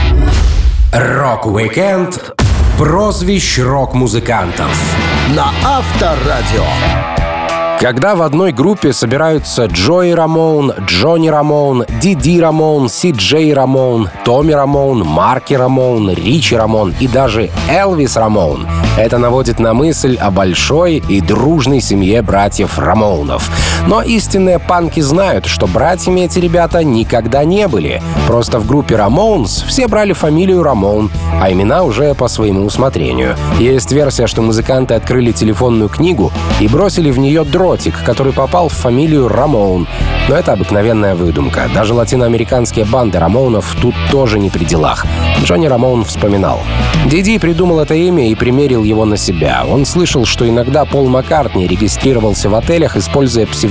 Рок-уикенд 0.93 2.35
прозвищ 2.79 3.59
рок-музыкантов. 3.59 4.71
На 5.35 5.51
Авторадио. 5.65 6.63
Когда 7.81 8.15
в 8.15 8.23
одной 8.23 8.53
группе 8.53 8.93
собираются 8.93 9.67
Джои 9.67 10.13
Рамоун, 10.13 10.73
Джонни 10.87 11.29
Рамоун, 11.29 11.85
Диди 12.01 12.41
Рамоун, 12.41 12.89
Си 12.89 13.11
Джей 13.11 13.53
Рамоун, 13.53 14.11
Томми 14.25 14.53
Рамоун, 14.53 15.05
Марки 15.05 15.55
Рамоун, 15.55 16.11
Ричи 16.11 16.57
Рамоун 16.57 16.95
и 17.01 17.09
даже 17.09 17.51
Элвис 17.69 18.17
Рамоун, 18.17 18.67
это 18.97 19.19
наводит 19.19 19.61
на 19.61 19.75
мысль 19.75 20.17
о 20.17 20.33
большой 20.33 20.97
и 21.09 21.21
дружной 21.21 21.81
семье 21.81 22.23
братьев 22.23 22.79
Рамоунов. 22.79 23.49
Но 23.87 24.03
истинные 24.03 24.59
панки 24.59 25.01
знают, 25.01 25.47
что 25.47 25.67
братьями 25.67 26.23
эти 26.23 26.39
ребята 26.39 26.85
никогда 26.85 27.45
не 27.45 27.69
были. 27.69 28.03
Просто 28.27 28.59
в 28.59 28.67
группе 28.67 28.97
Рамоунс 28.97 29.63
все 29.67 29.89
брали 29.89 30.13
фамилию 30.13 30.63
Рамоун, 30.63 31.11
а 31.41 31.51
имена 31.51 31.83
уже 31.85 32.15
по 32.15 32.29
своему 32.29 32.67
усмотрению. 32.67 33.37
Есть 33.59 33.93
версия, 33.93 34.27
что 34.27 34.43
музыканты 34.43 34.95
открыли 34.95 35.33
телефонную 35.33 35.89
книгу 35.89 36.31
и 36.61 36.69
бросили 36.69 37.11
в 37.11 37.19
нее 37.19 37.45
дротик, 37.45 37.95
который 38.05 38.33
попал 38.33 38.69
в 38.69 38.75
фамилию 38.75 39.29
Рамоун. 39.29 39.89
Но 40.29 40.37
это 40.37 40.53
обыкновенная 40.53 41.15
выдумка. 41.15 41.71
Даже 41.75 41.95
латиноамериканские 41.95 42.85
банды 42.85 43.19
Рамоунов 43.19 43.75
тут 43.81 43.95
тоже 44.11 44.39
не 44.39 44.51
при 44.51 44.65
делах. 44.65 45.07
Джонни 45.43 45.67
Рамоун 45.67 46.05
вспоминал. 46.05 46.61
Диди 47.07 47.39
придумал 47.39 47.81
это 47.81 47.95
имя 47.95 48.29
и 48.29 48.35
примерил 48.35 48.85
его 48.85 49.07
на 49.07 49.17
себя. 49.17 49.65
Он 49.67 49.87
слышал, 49.87 50.27
что 50.27 50.47
иногда 50.47 50.85
Пол 50.85 51.09
Маккартни 51.09 51.67
регистрировался 51.67 52.51
в 52.51 52.55
отелях, 52.55 52.97
используя 52.97 53.47
псевдоним 53.47 53.68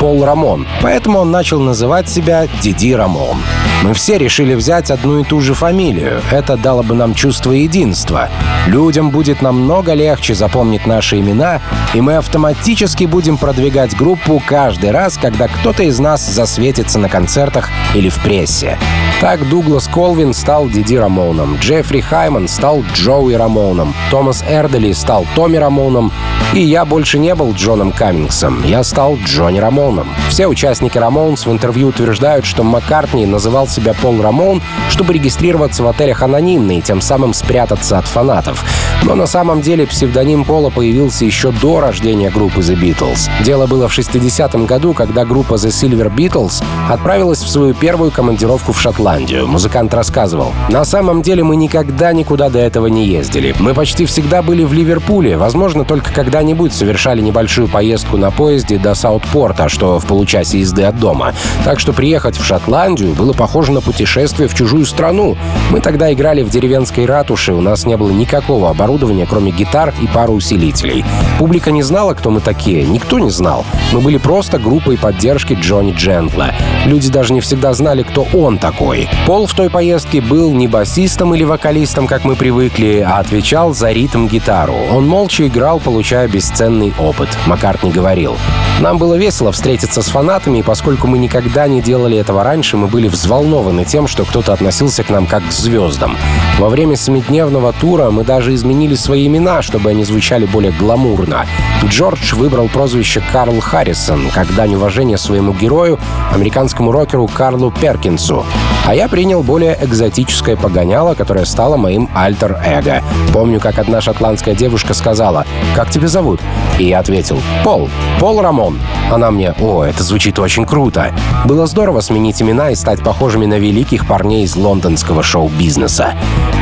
Пол 0.00 0.24
Рамон. 0.24 0.66
Поэтому 0.82 1.20
он 1.20 1.30
начал 1.30 1.60
называть 1.60 2.08
себя 2.08 2.46
Диди 2.60 2.92
Рамон. 2.92 3.38
Мы 3.82 3.92
все 3.92 4.16
решили 4.16 4.54
взять 4.54 4.90
одну 4.90 5.20
и 5.20 5.24
ту 5.24 5.40
же 5.40 5.52
фамилию. 5.52 6.20
Это 6.30 6.56
дало 6.56 6.82
бы 6.82 6.94
нам 6.94 7.14
чувство 7.14 7.52
единства. 7.52 8.30
Людям 8.66 9.10
будет 9.10 9.42
намного 9.42 9.92
легче 9.92 10.34
запомнить 10.34 10.86
наши 10.86 11.18
имена, 11.18 11.60
и 11.92 12.00
мы 12.00 12.16
автоматически 12.16 13.04
будем 13.04 13.36
продвигать 13.36 13.94
группу 13.94 14.42
каждый 14.46 14.90
раз, 14.90 15.18
когда 15.18 15.48
кто-то 15.48 15.82
из 15.82 15.98
нас 15.98 16.26
засветится 16.26 16.98
на 16.98 17.10
концертах 17.10 17.68
или 17.94 18.08
в 18.08 18.18
прессе. 18.22 18.78
Так 19.20 19.46
Дуглас 19.48 19.86
Колвин 19.86 20.32
стал 20.32 20.68
Диди 20.68 20.96
Рамоном, 20.96 21.56
Джеффри 21.58 22.00
Хайман 22.00 22.48
стал 22.48 22.82
Джоуи 22.94 23.34
Рамоном, 23.34 23.94
Томас 24.10 24.42
Эрдели 24.48 24.92
стал 24.92 25.26
Томми 25.34 25.56
Рамоном, 25.58 26.10
и 26.54 26.60
я 26.60 26.84
больше 26.84 27.18
не 27.18 27.34
был 27.34 27.52
Джоном 27.52 27.92
Каммингсом, 27.92 28.64
я 28.64 28.82
стал 28.82 29.16
Джонни 29.24 29.58
Рамоном. 29.58 30.08
Все 30.28 30.46
участники 30.46 30.98
Рамоунс 30.98 31.46
в 31.46 31.52
интервью 31.52 31.88
утверждают, 31.88 32.44
что 32.44 32.62
Маккартни 32.62 33.26
называл 33.26 33.68
себя 33.68 33.94
Пол 33.94 34.20
Рамон, 34.20 34.62
чтобы 34.90 35.14
регистрироваться 35.14 35.82
в 35.82 35.88
отелях 35.88 36.22
анонимно 36.22 36.78
и 36.78 36.80
тем 36.80 37.00
самым 37.00 37.34
спрятаться 37.34 37.98
от 37.98 38.06
фанатов. 38.06 38.64
Но 39.02 39.14
на 39.14 39.26
самом 39.26 39.60
деле 39.60 39.86
псевдоним 39.86 40.44
Пола 40.44 40.70
появился 40.70 41.24
еще 41.24 41.50
до 41.50 41.80
рождения 41.80 42.30
группы 42.30 42.60
The 42.60 42.74
Beatles. 42.74 43.28
Дело 43.44 43.66
было 43.66 43.88
в 43.88 43.98
60-м 43.98 44.66
году, 44.66 44.94
когда 44.94 45.24
группа 45.24 45.54
The 45.54 45.68
Silver 45.68 46.14
Beatles 46.14 46.62
отправилась 46.88 47.42
в 47.42 47.48
свою 47.48 47.74
первую 47.74 48.10
командировку 48.10 48.72
в 48.72 48.80
Шотландию. 48.80 49.46
Музыкант 49.46 49.92
рассказывал. 49.94 50.52
«На 50.68 50.84
самом 50.84 51.22
деле 51.22 51.42
мы 51.44 51.56
никогда 51.56 52.12
никуда 52.12 52.48
до 52.48 52.58
этого 52.58 52.86
не 52.86 53.06
ездили. 53.06 53.54
Мы 53.58 53.74
почти 53.74 54.06
всегда 54.06 54.42
были 54.42 54.64
в 54.64 54.72
Ливерпуле, 54.72 55.36
возможно, 55.36 55.84
только 55.84 56.12
когда-нибудь 56.12 56.72
совершали 56.72 57.20
небольшую 57.20 57.68
поездку 57.68 58.16
на 58.16 58.30
поезде 58.30 58.78
до 58.78 58.94
Саутпорта, 59.14 59.68
что 59.68 60.00
в 60.00 60.06
получасе 60.06 60.58
езды 60.58 60.82
от 60.82 60.98
дома. 60.98 61.34
Так 61.64 61.78
что 61.78 61.92
приехать 61.92 62.36
в 62.36 62.44
Шотландию 62.44 63.14
было 63.14 63.32
похоже 63.32 63.70
на 63.70 63.80
путешествие 63.80 64.48
в 64.48 64.54
чужую 64.54 64.86
страну. 64.86 65.36
Мы 65.70 65.80
тогда 65.80 66.12
играли 66.12 66.42
в 66.42 66.50
деревенской 66.50 67.06
ратуше, 67.06 67.52
у 67.52 67.60
нас 67.60 67.86
не 67.86 67.96
было 67.96 68.10
никакого 68.10 68.70
оборудования, 68.70 69.26
кроме 69.28 69.52
гитар 69.52 69.94
и 70.02 70.08
пары 70.08 70.32
усилителей. 70.32 71.04
Публика 71.38 71.70
не 71.70 71.84
знала, 71.84 72.14
кто 72.14 72.30
мы 72.30 72.40
такие, 72.40 72.84
никто 72.84 73.20
не 73.20 73.30
знал. 73.30 73.64
Мы 73.92 74.00
были 74.00 74.18
просто 74.18 74.58
группой 74.58 74.98
поддержки 74.98 75.56
Джонни 75.60 75.92
Джентла. 75.92 76.48
Люди 76.84 77.08
даже 77.08 77.32
не 77.32 77.40
всегда 77.40 77.72
знали, 77.72 78.02
кто 78.02 78.26
он 78.34 78.58
такой. 78.58 79.08
Пол 79.26 79.46
в 79.46 79.54
той 79.54 79.70
поездке 79.70 80.20
был 80.20 80.52
не 80.52 80.66
басистом 80.66 81.34
или 81.36 81.44
вокалистом, 81.44 82.08
как 82.08 82.24
мы 82.24 82.34
привыкли, 82.34 83.06
а 83.06 83.18
отвечал 83.18 83.74
за 83.74 83.92
ритм-гитару. 83.92 84.74
Он 84.92 85.06
молча 85.06 85.46
играл, 85.46 85.78
получая 85.78 86.26
бесценный 86.26 86.92
опыт. 86.98 87.28
Маккартни 87.46 87.92
говорил. 87.92 88.36
Нам 88.80 88.98
было 88.98 89.14
весело 89.14 89.52
встретиться 89.52 90.02
с 90.02 90.06
фанатами, 90.06 90.58
и 90.58 90.62
поскольку 90.62 91.06
мы 91.06 91.18
никогда 91.18 91.68
не 91.68 91.80
делали 91.80 92.18
этого 92.18 92.42
раньше, 92.42 92.76
мы 92.76 92.88
были 92.88 93.08
взволнованы 93.08 93.84
тем, 93.84 94.08
что 94.08 94.24
кто-то 94.24 94.52
относился 94.52 95.04
к 95.04 95.10
нам 95.10 95.26
как 95.26 95.46
к 95.46 95.52
звездам. 95.52 96.16
Во 96.58 96.68
время 96.68 96.96
семидневного 96.96 97.72
тура 97.72 98.10
мы 98.10 98.24
даже 98.24 98.52
изменили 98.54 98.94
свои 98.94 99.26
имена, 99.26 99.62
чтобы 99.62 99.90
они 99.90 100.04
звучали 100.04 100.44
более 100.44 100.72
гламурно. 100.72 101.46
Джордж 101.84 102.34
выбрал 102.34 102.68
прозвище 102.68 103.22
Карл 103.32 103.60
Харрисон, 103.60 104.30
как 104.34 104.52
дань 104.54 104.74
уважения 104.74 105.18
своему 105.18 105.52
герою, 105.52 105.98
американскому 106.32 106.90
рокеру 106.90 107.28
Карлу 107.28 107.70
Перкинсу. 107.70 108.44
А 108.86 108.94
я 108.94 109.08
принял 109.08 109.42
более 109.42 109.78
экзотическое 109.80 110.56
погоняло, 110.56 111.14
которое 111.14 111.46
стало 111.46 111.78
моим 111.78 112.10
альтер-эго. 112.14 113.02
Помню, 113.32 113.58
как 113.58 113.78
одна 113.78 114.02
шотландская 114.02 114.54
девушка 114.54 114.92
сказала 114.92 115.46
«Как 115.74 115.90
тебя 115.90 116.06
зовут?» 116.06 116.40
И 116.78 116.88
я 116.88 116.98
ответил 116.98 117.40
«Пол, 117.62 117.88
Пол 118.20 118.42
Рамон». 118.42 118.78
Она 119.10 119.30
мне 119.30 119.54
«О, 119.58 119.84
это 119.84 120.02
звучит 120.02 120.38
очень 120.38 120.66
круто». 120.66 121.14
Было 121.46 121.66
здорово 121.66 122.00
сменить 122.00 122.42
имена 122.42 122.70
и 122.70 122.74
стать 122.74 123.02
похожими 123.02 123.46
на 123.46 123.58
великих 123.58 124.06
парней 124.06 124.44
из 124.44 124.54
лондонского 124.54 125.22
шоу-бизнеса. 125.22 126.12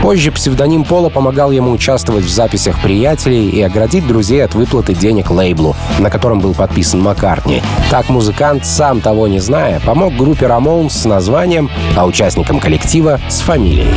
Позже 0.01 0.31
псевдоним 0.31 0.85
Пола 0.85 1.09
помогал 1.09 1.51
ему 1.51 1.73
участвовать 1.73 2.25
в 2.25 2.31
записях 2.31 2.81
приятелей 2.81 3.49
и 3.49 3.63
оградить 3.63 4.07
друзей 4.07 4.45
от 4.45 4.55
выплаты 4.55 4.95
денег 4.95 5.31
лейблу, 5.31 5.75
на 5.99 6.11
котором 6.11 6.41
был 6.41 6.55
подписан 6.55 7.01
Маккартни. 7.01 7.63
Так 7.91 8.09
музыкант, 8.09 8.67
сам 8.67 9.01
того 9.01 9.27
не 9.27 9.41
зная, 9.41 9.81
помог 9.81 10.15
группе 10.15 10.47
Рамоунс 10.47 10.93
с 10.93 11.05
названием, 11.05 11.71
а 11.97 12.07
участникам 12.13 12.61
коллектива 12.61 13.19
с 13.31 13.41
фамилией. 13.41 13.95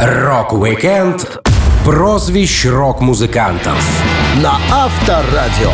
Рок-уикенд 0.00 1.40
прозвищ 1.84 2.66
рок-музыкантов. 2.66 3.78
На 4.42 4.58
Авторадио. 4.72 5.70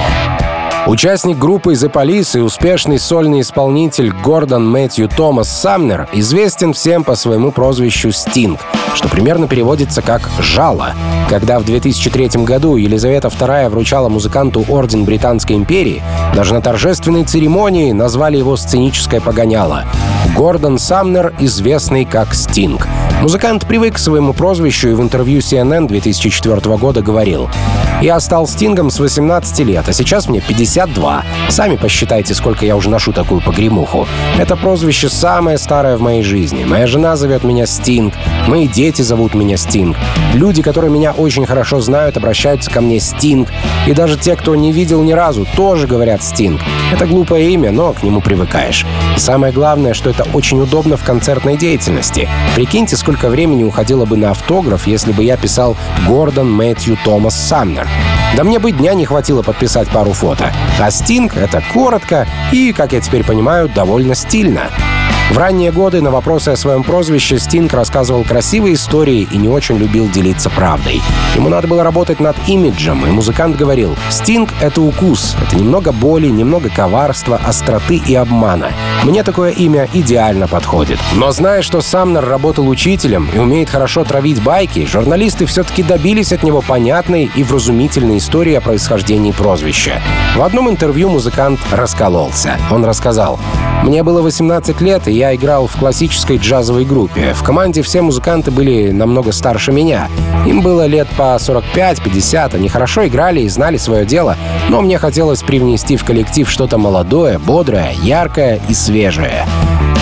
Участник 0.87 1.39
группы 1.39 1.73
The 1.73 1.91
Police 1.91 2.39
и 2.39 2.43
успешный 2.43 2.99
сольный 2.99 3.41
исполнитель 3.41 4.13
Гордон 4.13 4.71
Мэтью 4.71 5.09
Томас 5.09 5.49
Самнер 5.49 6.07
известен 6.13 6.75
всем 6.75 7.03
по 7.03 7.15
своему 7.15 7.51
прозвищу 7.51 8.13
«Стинг», 8.13 8.61
что 8.95 9.09
примерно 9.09 9.49
переводится 9.49 10.03
как 10.03 10.29
«жало». 10.39 10.93
Когда 11.31 11.59
в 11.61 11.65
2003 11.65 12.45
году 12.45 12.77
Елизавета 12.77 13.29
II 13.29 13.71
вручала 13.71 14.09
музыканту 14.09 14.65
Орден 14.69 15.05
Британской 15.05 15.57
империи, 15.57 16.03
даже 16.35 16.53
на 16.53 16.61
торжественной 16.61 17.25
церемонии 17.25 17.93
назвали 17.93 18.37
его 18.37 18.57
сценическое 18.57 19.21
погоняло. 19.21 19.85
Гордон 20.37 20.79
Самнер, 20.79 21.35
известный 21.39 22.05
как 22.05 22.35
«Стинг». 22.35 22.87
Музыкант 23.21 23.67
привык 23.67 23.97
к 23.97 23.99
своему 23.99 24.33
прозвищу 24.33 24.89
и 24.89 24.95
в 24.95 25.03
интервью 25.03 25.41
CNN 25.41 25.87
2004 25.87 26.77
года 26.79 27.03
говорил 27.03 27.49
Я 28.01 28.19
стал 28.19 28.47
Стингом 28.49 28.89
с 28.89 28.99
18 28.99 29.59
лет, 29.59 29.87
а 29.87 29.93
сейчас 29.93 30.27
мне 30.27 30.41
52. 30.41 31.23
Сами 31.51 31.77
посчитайте, 31.77 32.33
сколько 32.33 32.65
я 32.65 32.75
уже 32.75 32.89
ношу 32.89 33.13
такую 33.13 33.43
погремуху. 33.43 34.09
Это 34.39 34.57
прозвище 34.57 35.11
самое 35.11 35.59
старое 35.59 35.99
в 35.99 36.01
моей 36.01 36.23
жизни. 36.23 36.65
Моя 36.65 36.87
жена 36.87 37.17
зовет 37.17 37.45
меня 37.45 37.67
Стинг, 37.67 38.15
мои 38.49 38.67
дети 38.67 39.03
зовут 39.03 39.35
меня 39.35 39.59
Стинг. 39.59 39.99
Люди, 40.33 40.63
которые 40.63 40.91
меня 40.91 41.13
очень 41.13 41.45
хорошо 41.45 41.83
знают, 41.83 42.17
обращаются 42.17 42.71
ко 42.71 42.81
мне 42.81 43.01
Стинг. 43.01 43.51
И 43.87 43.93
даже 43.93 44.17
те, 44.17 44.35
кто 44.35 44.55
не 44.55 44.73
видел 44.73 45.03
ни 45.03 45.13
разу, 45.13 45.47
тоже 45.55 45.87
говорят 45.87 46.23
Стинг. 46.23 46.63
Это 46.91 47.07
глупое 47.07 47.51
имя, 47.51 47.71
но 47.71 47.93
к 47.93 48.03
нему 48.03 48.23
привыкаешь. 48.23 48.87
И 49.15 49.21
самое 49.21 49.53
главное, 49.53 49.93
что 49.93 50.09
это 50.09 50.27
очень 50.33 50.59
удобно 50.63 50.97
в 50.97 51.05
концертной 51.05 51.59
деятельности. 51.59 52.31
Прикиньте, 52.57 52.97
сколько 52.97 53.29
времени 53.29 53.63
уходило 53.63 54.07
бы 54.07 54.17
на 54.17 54.31
автограф, 54.31 54.87
если 54.87 55.13
бы 55.13 55.23
я 55.23 55.37
писал 55.37 55.77
Гордон 56.09 56.51
Мэтью 56.51 56.97
Томас 57.05 57.37
Самнер. 57.37 57.90
Да 58.37 58.45
мне 58.45 58.59
бы 58.59 58.71
дня 58.71 58.95
не 58.95 59.07
хватило 59.07 59.43
подписать 59.43 59.89
пару 59.89 60.13
фото. 60.13 60.53
А 60.81 60.91
Стинг— 60.91 61.35
это 61.37 61.63
коротко 61.73 62.27
и, 62.53 62.73
как 62.73 62.93
я 62.93 63.01
теперь 63.01 63.25
понимаю, 63.25 63.69
довольно 63.69 64.15
стильно. 64.15 64.71
В 65.31 65.39
ранние 65.39 65.71
годы 65.71 66.03
на 66.03 66.11
вопросы 66.11 66.49
о 66.49 66.57
своем 66.57 66.83
прозвище 66.83 67.39
Стинг 67.39 67.73
рассказывал 67.73 68.25
красивые 68.25 68.75
истории 68.75 69.29
и 69.31 69.39
не 69.39 69.49
очень 69.49 69.77
любил 69.77 70.11
делиться 70.11 70.51
правдой. 70.51 71.01
Ему 71.37 71.49
надо 71.49 71.69
было 71.69 71.85
работать 71.85 72.19
над 72.19 72.37
имиджем, 72.49 73.07
и 73.07 73.11
музыкант 73.11 73.57
говорил, 73.57 73.97
«Стинг— 74.11 74.53
это 74.61 74.83
укус, 74.83 75.37
это 75.41 75.57
немного 75.57 75.93
боли, 75.93 76.27
немного 76.27 76.69
коварства, 76.69 77.41
остроты 77.47 78.03
и 78.05 78.15
обмана. 78.17 78.73
Мне 79.05 79.23
такое 79.23 79.53
имя 79.53 79.89
идеально 79.93 80.49
подходит». 80.49 80.99
Но 81.15 81.31
зная, 81.31 81.63
что 81.63 81.81
Самнер 81.81 82.25
работал 82.25 82.69
учителем 82.69 83.29
и 83.33 83.39
умеет 83.39 83.71
хорошо 83.71 84.03
травить 84.03 84.43
байки, 84.43 84.85
журналисты 84.85 85.47
все-таки 85.47 85.85
добились 85.85 86.33
от 86.33 86.43
него 86.43 86.61
понятной 86.61 87.31
и 87.37 87.45
вразумительной 87.45 88.19
истории 88.19 88.55
о 88.55 88.61
происхождении 88.61 89.31
прозвища. 89.31 90.03
В 90.35 90.43
одном 90.43 90.69
интервью 90.69 91.09
музыкант 91.09 91.61
раскололся. 91.71 92.59
Он 92.69 92.85
рассказал, 92.85 93.39
«Мне 93.85 94.03
было 94.03 94.23
18 94.23 94.81
лет, 94.81 95.07
и 95.07 95.20
я 95.21 95.35
играл 95.35 95.67
в 95.67 95.77
классической 95.77 96.39
джазовой 96.39 96.87
группе. 96.87 97.35
В 97.35 97.43
команде 97.43 97.83
все 97.83 98.01
музыканты 98.01 98.51
были 98.51 98.91
намного 98.91 99.33
старше 99.33 99.71
меня. 99.71 100.09
Им 100.47 100.63
было 100.63 100.87
лет 100.87 101.09
по 101.19 101.37
45-50, 101.37 102.55
они 102.55 102.71
хорошо 102.71 103.07
играли 103.07 103.43
и 103.43 103.49
знали 103.51 103.77
свое 103.77 104.07
дело, 104.07 104.39
но 104.71 104.81
мне 104.81 104.97
хотелось 104.97 105.43
привнести 105.43 105.99
в 105.99 106.05
коллектив 106.05 106.49
что-то 106.49 106.79
молодое, 106.79 107.39
бодрое, 107.39 107.93
яркое 108.03 108.63
и 108.67 108.73
свежее. 108.73 109.45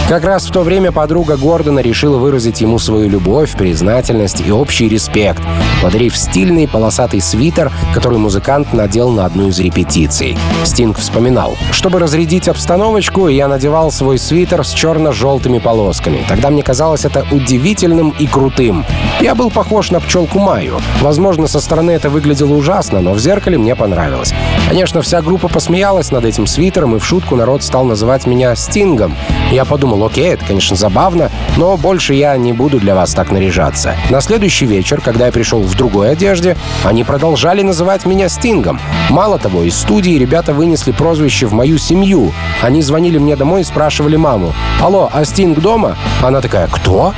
Как 0.09 0.25
раз 0.25 0.47
в 0.47 0.53
то 0.53 0.63
время 0.63 0.91
подруга 0.91 1.37
Гордона 1.37 1.81
решила 1.81 2.17
выразить 2.17 2.63
ему 2.63 2.79
свою 2.79 3.11
любовь, 3.11 3.55
признательность 3.55 4.41
и 4.41 4.51
общий 4.51 4.89
респект, 4.89 5.43
подарив 5.83 6.17
стильный 6.17 6.67
полосатый 6.67 7.21
свитер, 7.21 7.71
который 7.93 8.17
музыкант 8.17 8.73
надел 8.73 9.11
на 9.11 9.27
одну 9.27 9.49
из 9.49 9.61
репетиций. 9.61 10.35
Стинг 10.65 10.97
вспоминал. 10.97 11.59
«Чтобы 11.73 11.99
разрядить 11.99 12.49
обстановочку, 12.49 13.29
я 13.29 13.49
надевал 13.49 13.93
свой 13.93 14.17
свитер 14.17 14.65
с 14.65 14.71
черно-желтыми 14.71 15.59
полосками. 15.59 16.25
Тогда 16.27 16.49
мне 16.49 16.63
казалось 16.63 17.05
это 17.05 17.27
удивительным 17.31 18.15
и 18.19 18.27
крутым. 18.27 18.87
Я 19.21 19.35
был 19.35 19.51
похож 19.51 19.91
на 19.91 20.01
пчелку 20.01 20.39
Маю. 20.39 20.81
Возможно, 21.03 21.49
со 21.49 21.61
стороны 21.61 21.91
это 21.91 22.09
выглядело 22.09 22.55
ужасно, 22.55 23.03
но 23.03 23.13
в 23.13 23.19
зеркале 23.19 23.59
мне 23.59 23.77
понравилось. 23.77 24.33
Конечно, 24.71 25.03
вся 25.03 25.21
группа 25.21 25.49
посмеялась 25.49 26.11
над 26.13 26.25
этим 26.25 26.47
свитером, 26.47 26.97
и 26.97 26.99
в 26.99 27.05
шутку 27.05 27.37
народ 27.37 27.63
стал 27.63 27.85
называть 27.85 28.27
меня 28.27 28.57
Стингом. 28.57 29.15
Я 29.53 29.67
подумал, 29.67 29.98
окей, 30.05 30.29
это, 30.35 30.45
конечно, 30.45 30.77
забавно, 30.77 31.31
но 31.57 31.77
больше 31.77 32.15
я 32.15 32.37
не 32.37 32.53
буду 32.53 32.79
для 32.79 32.95
вас 32.95 33.15
так 33.15 33.31
наряжаться. 33.31 33.95
На 34.11 34.21
следующий 34.21 34.67
вечер, 34.67 35.01
когда 35.01 35.27
я 35.27 35.33
пришел 35.33 35.61
в 35.61 35.75
другой 35.75 36.11
одежде, 36.13 36.57
они 36.85 37.05
продолжали 37.05 37.63
называть 37.63 38.07
меня 38.07 38.29
Стингом. 38.29 38.81
Мало 39.11 39.39
того, 39.39 39.63
из 39.63 39.77
студии 39.77 40.19
ребята 40.19 40.53
вынесли 40.53 40.93
прозвище 40.93 41.47
в 41.47 41.53
мою 41.53 41.79
семью. 41.79 42.33
Они 42.63 42.83
звонили 42.83 43.19
мне 43.19 43.37
домой 43.37 43.63
и 43.63 43.65
спрашивали 43.65 44.17
маму, 44.17 44.55
«Алло, 44.81 45.09
а 45.13 45.25
Стинг 45.25 45.61
дома?» 45.61 45.97
Она 46.23 46.41
такая, 46.41 46.69
«Кто?» 46.69 47.13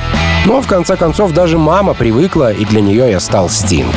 Но 0.45 0.59
в 0.59 0.67
конце 0.67 0.97
концов 0.97 1.33
даже 1.33 1.57
мама 1.57 1.93
привыкла, 1.93 2.51
и 2.51 2.65
для 2.65 2.81
нее 2.81 3.11
я 3.11 3.19
стал 3.19 3.49
Стинг. 3.49 3.93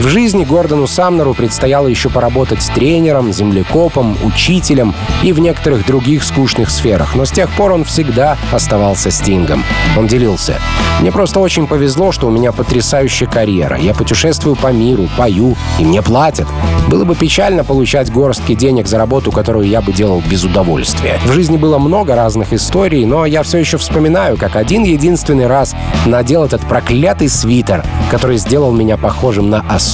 В 0.00 0.08
жизни 0.08 0.46
Гордону 0.46 0.86
Самнеру 0.86 1.34
предстояло 1.34 1.86
еще 1.86 2.08
поработать 2.08 2.62
с 2.62 2.68
тренером, 2.70 3.34
землекопом, 3.34 4.16
учителем 4.24 4.94
и 5.22 5.34
в 5.34 5.40
некоторых 5.40 5.86
других 5.86 6.24
скучных 6.24 6.70
сферах, 6.70 7.14
но 7.14 7.26
с 7.26 7.30
тех 7.30 7.50
пор 7.50 7.72
он 7.72 7.84
всегда 7.84 8.38
оставался 8.50 9.10
Стингом. 9.10 9.62
Он 9.98 10.06
делился. 10.06 10.56
«Мне 11.00 11.12
просто 11.12 11.38
очень 11.38 11.66
повезло, 11.66 12.12
что 12.12 12.28
у 12.28 12.30
меня 12.30 12.50
потрясающая 12.50 13.26
карьера. 13.26 13.78
Я 13.78 13.92
путешествую 13.92 14.56
по 14.56 14.72
миру, 14.72 15.06
пою, 15.18 15.54
и 15.78 15.84
мне 15.84 16.00
платят. 16.00 16.48
Было 16.88 17.04
бы 17.04 17.14
печально 17.14 17.62
получать 17.62 18.10
горстки 18.10 18.54
денег 18.54 18.86
за 18.86 18.96
работу, 18.96 19.30
которую 19.30 19.68
я 19.68 19.82
бы 19.82 19.92
делал 19.92 20.22
без 20.30 20.44
удовольствия. 20.44 21.18
В 21.26 21.32
жизни 21.32 21.58
было 21.58 21.78
много 21.78 22.16
разных 22.16 22.54
историй, 22.54 23.04
но 23.04 23.26
я 23.26 23.42
все 23.42 23.58
еще 23.58 23.76
вспоминаю, 23.76 24.38
как 24.38 24.56
один 24.56 24.82
единственный 24.82 25.46
раз 25.46 25.74
надел 26.06 26.44
этот 26.44 26.62
проклятый 26.62 27.28
свитер, 27.28 27.84
который 28.10 28.38
сделал 28.38 28.72
меня 28.72 28.96
похожим 28.96 29.50
на 29.50 29.60
осу 29.68 29.89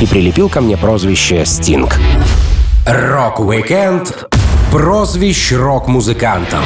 и 0.00 0.06
прилепил 0.06 0.48
ко 0.48 0.60
мне 0.60 0.76
прозвище 0.76 1.46
«Стинг». 1.46 1.98
Рок-уикенд 2.86 4.26
прозвищ 4.70 5.52
рок-музыкантов. 5.52 6.60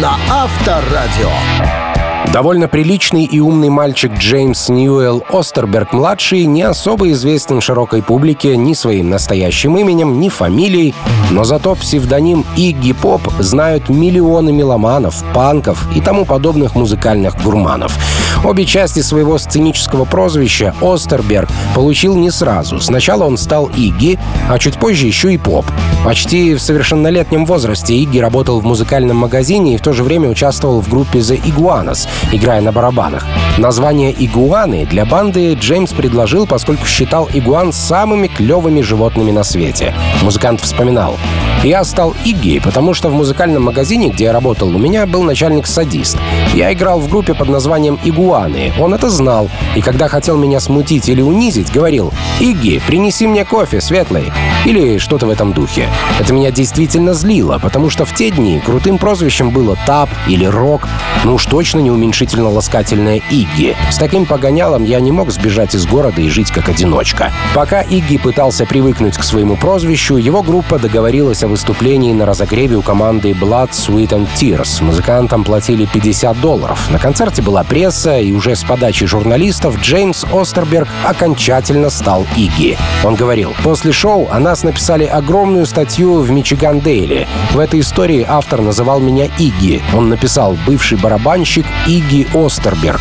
На 0.00 0.16
Авторадио. 0.28 1.89
Довольно 2.32 2.68
приличный 2.68 3.24
и 3.24 3.40
умный 3.40 3.70
мальчик 3.70 4.12
Джеймс 4.16 4.68
Ньюэлл 4.68 5.24
Остерберг-младший 5.30 6.44
не 6.46 6.62
особо 6.62 7.10
известен 7.10 7.60
широкой 7.60 8.02
публике 8.02 8.56
ни 8.56 8.72
своим 8.74 9.10
настоящим 9.10 9.76
именем, 9.76 10.20
ни 10.20 10.28
фамилией, 10.28 10.94
но 11.32 11.42
зато 11.42 11.74
псевдоним 11.74 12.44
Игги 12.56 12.92
Поп 12.92 13.22
знают 13.40 13.88
миллионы 13.88 14.52
меломанов, 14.52 15.24
панков 15.34 15.84
и 15.96 16.00
тому 16.00 16.24
подобных 16.24 16.76
музыкальных 16.76 17.42
гурманов. 17.42 17.98
Обе 18.44 18.64
части 18.64 19.00
своего 19.00 19.36
сценического 19.36 20.04
прозвища 20.04 20.74
Остерберг 20.80 21.48
получил 21.74 22.16
не 22.16 22.30
сразу. 22.30 22.80
Сначала 22.80 23.24
он 23.24 23.36
стал 23.38 23.66
Игги, 23.76 24.18
а 24.48 24.58
чуть 24.58 24.78
позже 24.78 25.06
еще 25.06 25.34
и 25.34 25.38
Поп. 25.38 25.66
Почти 26.04 26.54
в 26.54 26.60
совершеннолетнем 26.60 27.44
возрасте 27.44 27.94
Игги 27.96 28.18
работал 28.18 28.60
в 28.60 28.64
музыкальном 28.64 29.16
магазине 29.16 29.74
и 29.74 29.76
в 29.76 29.82
то 29.82 29.92
же 29.92 30.04
время 30.04 30.28
участвовал 30.28 30.80
в 30.80 30.88
группе 30.88 31.18
The 31.18 31.42
Iguanas, 31.42 32.08
играя 32.32 32.60
на 32.60 32.72
барабанах. 32.72 33.26
Название 33.58 34.14
«Игуаны» 34.18 34.86
для 34.86 35.04
банды 35.04 35.54
Джеймс 35.54 35.92
предложил, 35.92 36.46
поскольку 36.46 36.86
считал 36.86 37.28
игуан 37.32 37.72
самыми 37.72 38.28
клевыми 38.28 38.80
животными 38.80 39.30
на 39.30 39.44
свете. 39.44 39.94
Музыкант 40.22 40.60
вспоминал. 40.60 41.16
Я 41.62 41.84
стал 41.84 42.14
Игги, 42.24 42.58
потому 42.58 42.94
что 42.94 43.08
в 43.10 43.14
музыкальном 43.14 43.64
магазине, 43.64 44.08
где 44.08 44.24
я 44.24 44.32
работал, 44.32 44.68
у 44.68 44.78
меня 44.78 45.06
был 45.06 45.22
начальник-садист. 45.22 46.16
Я 46.52 46.72
играл 46.72 46.98
в 46.98 47.08
группе 47.08 47.32
под 47.32 47.48
названием 47.48 47.96
«Игуаны». 48.02 48.72
Он 48.80 48.92
это 48.92 49.08
знал. 49.08 49.48
И 49.76 49.80
когда 49.80 50.08
хотел 50.08 50.36
меня 50.36 50.58
смутить 50.58 51.08
или 51.08 51.22
унизить, 51.22 51.72
говорил 51.72 52.12
«Игги, 52.40 52.82
принеси 52.88 53.28
мне 53.28 53.44
кофе, 53.44 53.80
светлый». 53.80 54.32
Или 54.64 54.98
что-то 54.98 55.26
в 55.26 55.30
этом 55.30 55.52
духе. 55.52 55.88
Это 56.18 56.32
меня 56.32 56.50
действительно 56.50 57.14
злило, 57.14 57.60
потому 57.62 57.88
что 57.88 58.04
в 58.04 58.12
те 58.14 58.30
дни 58.30 58.58
крутым 58.58 58.98
прозвищем 58.98 59.50
было 59.50 59.76
«Тап» 59.86 60.10
или 60.26 60.44
«Рок». 60.44 60.88
Ну 61.24 61.34
уж 61.34 61.46
точно 61.46 61.78
не 61.78 61.90
уменьшительно-ласкательное 61.92 63.22
«Игги». 63.30 63.76
С 63.92 63.96
таким 63.96 64.26
погонялом 64.26 64.82
я 64.82 64.98
не 64.98 65.12
мог 65.12 65.30
сбежать 65.30 65.76
из 65.76 65.86
города 65.86 66.20
и 66.20 66.28
жить 66.28 66.50
как 66.50 66.68
одиночка. 66.68 67.32
Пока 67.54 67.82
Игги 67.82 68.18
пытался 68.18 68.66
привыкнуть 68.66 69.16
к 69.16 69.22
своему 69.22 69.56
прозвищу, 69.56 70.16
его 70.16 70.42
группа 70.42 70.80
договорилась 70.80 71.44
о 71.44 71.48
выступлении 71.48 72.12
на 72.12 72.26
разогреве 72.26 72.76
у 72.76 72.82
команды 72.82 73.30
Blood, 73.30 73.70
Sweat 73.70 74.08
and 74.08 74.28
Tears. 74.34 74.82
Музыкантам 74.82 75.44
платили 75.44 75.84
50 75.84 76.39
долларов. 76.40 76.90
На 76.90 76.98
концерте 76.98 77.42
была 77.42 77.62
пресса, 77.64 78.18
и 78.18 78.32
уже 78.32 78.56
с 78.56 78.64
подачи 78.64 79.06
журналистов 79.06 79.80
Джеймс 79.80 80.24
Остерберг 80.32 80.88
окончательно 81.04 81.90
стал 81.90 82.26
Игги. 82.36 82.76
Он 83.04 83.14
говорил, 83.14 83.54
после 83.62 83.92
шоу 83.92 84.28
о 84.30 84.38
нас 84.38 84.62
написали 84.62 85.04
огромную 85.04 85.66
статью 85.66 86.20
в 86.20 86.30
Мичиган 86.30 86.80
Дейли. 86.80 87.28
В 87.52 87.58
этой 87.58 87.80
истории 87.80 88.24
автор 88.28 88.60
называл 88.60 89.00
меня 89.00 89.26
Игги. 89.38 89.82
Он 89.94 90.08
написал 90.08 90.56
«бывший 90.66 90.98
барабанщик 90.98 91.66
Игги 91.86 92.26
Остерберг». 92.34 93.00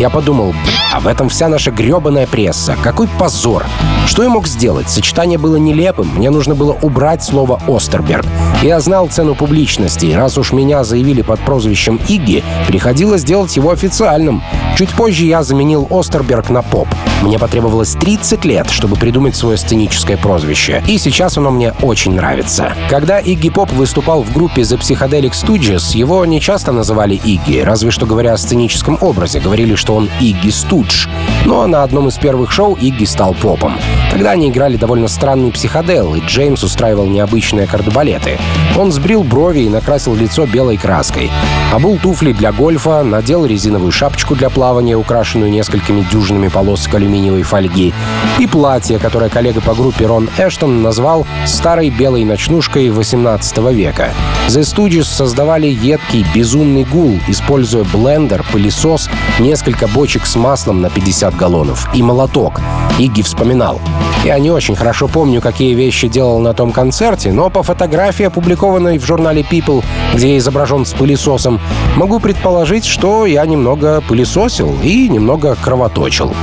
Я 0.00 0.08
подумал, 0.08 0.54
а 0.94 1.00
в 1.00 1.06
этом 1.06 1.28
вся 1.28 1.48
наша 1.48 1.70
гребаная 1.70 2.26
пресса. 2.26 2.74
Какой 2.82 3.06
позор. 3.06 3.66
Что 4.06 4.22
я 4.22 4.30
мог 4.30 4.46
сделать? 4.46 4.88
Сочетание 4.88 5.38
было 5.38 5.56
нелепым. 5.56 6.08
Мне 6.16 6.30
нужно 6.30 6.54
было 6.54 6.72
убрать 6.80 7.22
слово 7.22 7.60
«Остерберг». 7.68 8.24
Я 8.62 8.80
знал 8.80 9.08
цену 9.08 9.34
публичности, 9.34 10.12
раз 10.12 10.38
уж 10.38 10.52
меня 10.52 10.84
заявили 10.84 11.20
под 11.20 11.40
прозвищем 11.40 12.00
Игги, 12.08 12.42
приходилось 12.80 13.24
делать 13.24 13.54
его 13.56 13.72
официальным. 13.72 14.42
Чуть 14.78 14.88
позже 14.94 15.26
я 15.26 15.42
заменил 15.42 15.86
Остерберг 15.90 16.48
на 16.48 16.62
поп. 16.62 16.88
Мне 17.20 17.38
потребовалось 17.38 17.92
30 17.92 18.46
лет, 18.46 18.70
чтобы 18.70 18.96
придумать 18.96 19.36
свое 19.36 19.58
сценическое 19.58 20.16
прозвище, 20.16 20.82
и 20.86 20.96
сейчас 20.96 21.36
оно 21.36 21.50
мне 21.50 21.74
очень 21.82 22.14
нравится. 22.14 22.72
Когда 22.88 23.18
Игги 23.18 23.50
Поп 23.50 23.70
выступал 23.72 24.22
в 24.22 24.32
группе 24.32 24.62
The 24.62 24.78
Psychedelic 24.80 25.32
Stooges, 25.32 25.94
его 25.94 26.24
не 26.24 26.40
часто 26.40 26.72
называли 26.72 27.16
Игги, 27.22 27.58
разве 27.58 27.90
что 27.90 28.06
говоря 28.06 28.32
о 28.32 28.38
сценическом 28.38 28.96
образе, 29.02 29.40
говорили, 29.40 29.74
что 29.74 29.94
он 29.94 30.08
Игги 30.18 30.48
Студж. 30.48 31.06
Но 31.44 31.66
на 31.66 31.82
одном 31.82 32.08
из 32.08 32.16
первых 32.16 32.50
шоу 32.50 32.78
Игги 32.80 33.04
стал 33.04 33.34
попом. 33.34 33.74
Тогда 34.10 34.30
они 34.30 34.48
играли 34.48 34.78
довольно 34.78 35.08
странный 35.08 35.52
психодел, 35.52 36.14
и 36.14 36.20
Джеймс 36.20 36.62
устраивал 36.62 37.06
необычные 37.06 37.66
кардебалеты. 37.66 38.38
Он 38.78 38.90
сбрил 38.90 39.22
брови 39.22 39.60
и 39.60 39.68
накрасил 39.68 40.14
лицо 40.14 40.46
белой 40.46 40.78
краской. 40.78 41.30
Обул 41.72 41.98
туфли 41.98 42.32
для 42.32 42.50
гольфа, 42.50 42.69
надел 42.78 43.44
резиновую 43.46 43.90
шапочку 43.90 44.34
для 44.34 44.50
плавания, 44.50 44.96
украшенную 44.96 45.50
несколькими 45.50 46.06
дюжинами 46.10 46.48
полосок 46.48 46.94
алюминиевой 46.94 47.42
фольги, 47.42 47.92
и 48.38 48.46
платье, 48.46 48.98
которое 48.98 49.28
коллега 49.28 49.60
по 49.60 49.74
группе 49.74 50.06
Рон 50.06 50.28
Эштон 50.38 50.82
назвал 50.82 51.26
«старой 51.46 51.90
белой 51.90 52.24
ночнушкой 52.24 52.90
18 52.90 53.58
века». 53.72 54.12
The 54.48 54.62
Stooges 54.62 55.04
создавали 55.04 55.66
едкий, 55.66 56.24
безумный 56.34 56.84
гул, 56.84 57.18
используя 57.28 57.84
блендер, 57.84 58.44
пылесос, 58.52 59.08
несколько 59.38 59.86
бочек 59.88 60.26
с 60.26 60.36
маслом 60.36 60.80
на 60.80 60.90
50 60.90 61.36
галлонов 61.36 61.88
и 61.94 62.02
молоток. 62.02 62.60
Игги 62.98 63.22
вспоминал. 63.22 63.80
Я 64.24 64.38
не 64.38 64.50
очень 64.50 64.76
хорошо 64.76 65.08
помню, 65.08 65.40
какие 65.40 65.74
вещи 65.74 66.06
делал 66.06 66.40
на 66.40 66.52
том 66.52 66.72
концерте, 66.72 67.32
но 67.32 67.48
по 67.48 67.62
фотографии, 67.62 68.26
опубликованной 68.26 68.98
в 68.98 69.06
журнале 69.06 69.42
People, 69.42 69.82
где 70.14 70.32
я 70.32 70.38
изображен 70.38 70.84
с 70.84 70.92
пылесосом, 70.92 71.58
могу 71.96 72.20
предположить, 72.20 72.59
что 72.84 73.26
я 73.26 73.46
немного 73.46 74.00
пылесосил 74.00 74.76
и 74.82 75.08
немного 75.08 75.56
кровоточил. 75.62 76.34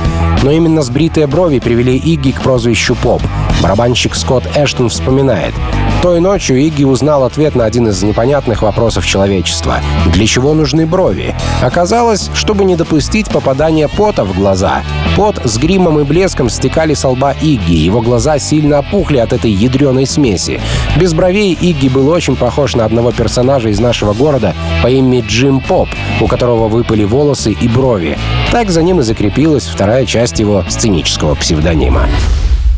Но 0.42 0.50
именно 0.50 0.82
сбритые 0.82 1.26
брови 1.26 1.58
привели 1.58 1.96
Игги 1.96 2.30
к 2.30 2.42
прозвищу 2.42 2.94
Поп. 2.94 3.22
Барабанщик 3.62 4.14
Скотт 4.14 4.44
Эштон 4.56 4.88
вспоминает. 4.88 5.54
Той 6.02 6.20
ночью 6.20 6.58
Игги 6.58 6.84
узнал 6.84 7.24
ответ 7.24 7.56
на 7.56 7.64
один 7.64 7.88
из 7.88 8.00
непонятных 8.04 8.62
вопросов 8.62 9.04
человечества. 9.04 9.78
Для 10.12 10.26
чего 10.26 10.54
нужны 10.54 10.86
брови? 10.86 11.34
Оказалось, 11.60 12.30
чтобы 12.34 12.64
не 12.64 12.76
допустить 12.76 13.28
попадания 13.28 13.88
пота 13.88 14.24
в 14.24 14.32
глаза. 14.36 14.82
Пот 15.16 15.40
с 15.42 15.58
гримом 15.58 15.98
и 15.98 16.04
блеском 16.04 16.48
стекали 16.48 16.94
с 16.94 17.04
лба 17.04 17.32
Игги, 17.32 17.74
его 17.74 18.00
глаза 18.00 18.38
сильно 18.38 18.78
опухли 18.78 19.18
от 19.18 19.32
этой 19.32 19.50
ядреной 19.50 20.06
смеси. 20.06 20.60
Без 20.96 21.14
бровей 21.14 21.54
Игги 21.54 21.88
был 21.88 22.08
очень 22.08 22.36
похож 22.36 22.76
на 22.76 22.84
одного 22.84 23.10
персонажа 23.10 23.70
из 23.70 23.80
нашего 23.80 24.12
города 24.12 24.54
по 24.84 24.86
имени 24.86 25.24
Джим 25.26 25.58
Поп, 25.58 25.88
у 26.20 26.28
которого 26.28 26.68
выпали 26.68 27.02
волосы 27.02 27.50
и 27.50 27.66
брови. 27.66 28.16
Так 28.52 28.70
за 28.70 28.82
ним 28.82 29.00
и 29.00 29.02
закрепилась 29.02 29.66
вторая 29.66 30.06
часть 30.06 30.27
его 30.36 30.64
сценического 30.68 31.34
псевдонима. 31.34 32.06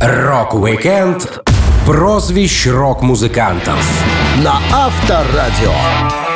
Рок-уикенд 0.00 1.40
прозвищ 1.86 2.66
рок-музыкантов 2.68 4.04
на 4.42 4.58
Авторадио. 4.72 6.29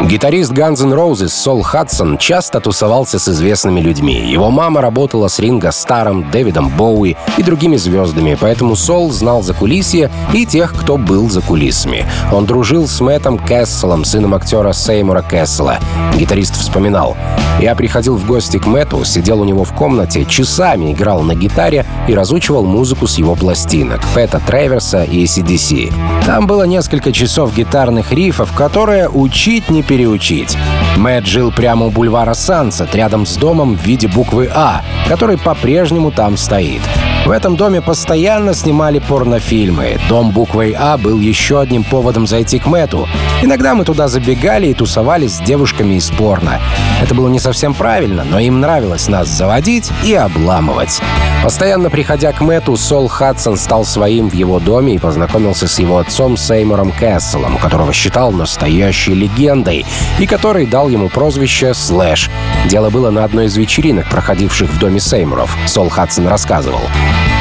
Гитарист 0.00 0.52
Guns 0.52 0.82
N' 0.82 0.92
Roses 0.92 1.28
Сол 1.28 1.62
Хадсон 1.62 2.18
часто 2.18 2.60
тусовался 2.60 3.18
с 3.18 3.28
известными 3.28 3.80
людьми. 3.80 4.20
Его 4.26 4.50
мама 4.50 4.80
работала 4.80 5.28
с 5.28 5.38
Ринго 5.38 5.70
Старром, 5.70 6.28
Дэвидом 6.30 6.70
Боуи 6.70 7.16
и 7.36 7.42
другими 7.42 7.76
звездами, 7.76 8.36
поэтому 8.38 8.74
Сол 8.74 9.12
знал 9.12 9.42
закулисье 9.42 10.10
и 10.32 10.44
тех, 10.44 10.74
кто 10.74 10.96
был 10.96 11.30
за 11.30 11.40
кулисами. 11.40 12.04
Он 12.32 12.46
дружил 12.46 12.88
с 12.88 13.00
Мэттом 13.00 13.38
Кэсселом, 13.38 14.04
сыном 14.04 14.34
актера 14.34 14.72
Сеймура 14.72 15.22
Кэссела. 15.22 15.78
Гитарист 16.16 16.56
вспоминал. 16.56 17.16
«Я 17.60 17.74
приходил 17.74 18.16
в 18.16 18.26
гости 18.26 18.58
к 18.58 18.66
Мэтту, 18.66 19.04
сидел 19.04 19.40
у 19.40 19.44
него 19.44 19.64
в 19.64 19.72
комнате, 19.72 20.24
часами 20.24 20.92
играл 20.92 21.22
на 21.22 21.34
гитаре 21.34 21.86
и 22.08 22.14
разучивал 22.14 22.64
музыку 22.64 23.06
с 23.06 23.18
его 23.18 23.34
пластинок 23.34 24.00
Пэта 24.14 24.40
Треверса 24.44 25.04
и 25.04 25.24
ACDC. 25.24 25.92
Там 26.26 26.46
было 26.46 26.64
несколько 26.64 27.12
часов 27.12 27.54
гитарных 27.54 28.10
рифов, 28.12 28.52
которые 28.52 29.08
учить 29.08 29.68
не 29.70 29.81
переучить. 29.82 30.56
Мэтт 30.96 31.26
жил 31.26 31.52
прямо 31.52 31.86
у 31.86 31.90
бульвара 31.90 32.34
Сансет, 32.34 32.94
рядом 32.94 33.26
с 33.26 33.36
домом 33.36 33.76
в 33.76 33.84
виде 33.84 34.08
буквы 34.08 34.50
«А», 34.52 34.82
который 35.08 35.38
по-прежнему 35.38 36.10
там 36.10 36.36
стоит. 36.36 36.80
В 37.24 37.30
этом 37.30 37.54
доме 37.54 37.80
постоянно 37.80 38.52
снимали 38.52 38.98
порнофильмы. 38.98 40.00
Дом 40.08 40.32
буквой 40.32 40.74
«А» 40.76 40.98
был 40.98 41.20
еще 41.20 41.60
одним 41.60 41.84
поводом 41.84 42.26
зайти 42.26 42.58
к 42.58 42.66
Мэту. 42.66 43.08
Иногда 43.42 43.74
мы 43.74 43.84
туда 43.84 44.08
забегали 44.08 44.66
и 44.66 44.74
тусовались 44.74 45.34
с 45.34 45.40
девушками 45.40 45.94
из 45.94 46.10
порно. 46.10 46.60
Это 47.00 47.14
было 47.14 47.28
не 47.28 47.38
совсем 47.38 47.74
правильно, 47.74 48.24
но 48.24 48.40
им 48.40 48.60
нравилось 48.60 49.08
нас 49.08 49.28
заводить 49.28 49.90
и 50.04 50.14
обламывать. 50.14 51.00
Постоянно 51.44 51.90
приходя 51.90 52.32
к 52.32 52.40
Мэту, 52.40 52.76
Сол 52.76 53.06
Хадсон 53.06 53.56
стал 53.56 53.84
своим 53.84 54.28
в 54.28 54.34
его 54.34 54.58
доме 54.58 54.94
и 54.96 54.98
познакомился 54.98 55.68
с 55.68 55.78
его 55.78 55.98
отцом 55.98 56.36
Сеймуром 56.36 56.90
Кэсселом, 56.90 57.56
которого 57.58 57.92
считал 57.92 58.32
настоящей 58.32 59.14
легендой 59.14 59.86
и 60.18 60.26
который 60.26 60.66
дал 60.66 60.88
ему 60.88 61.08
прозвище 61.08 61.72
«Слэш». 61.74 62.30
Дело 62.66 62.90
было 62.90 63.10
на 63.10 63.24
одной 63.24 63.46
из 63.46 63.56
вечеринок, 63.56 64.08
проходивших 64.08 64.70
в 64.70 64.78
доме 64.78 65.00
Сеймуров. 65.00 65.56
Сол 65.66 65.88
Хадсон 65.88 66.26
рассказывал. 66.28 66.82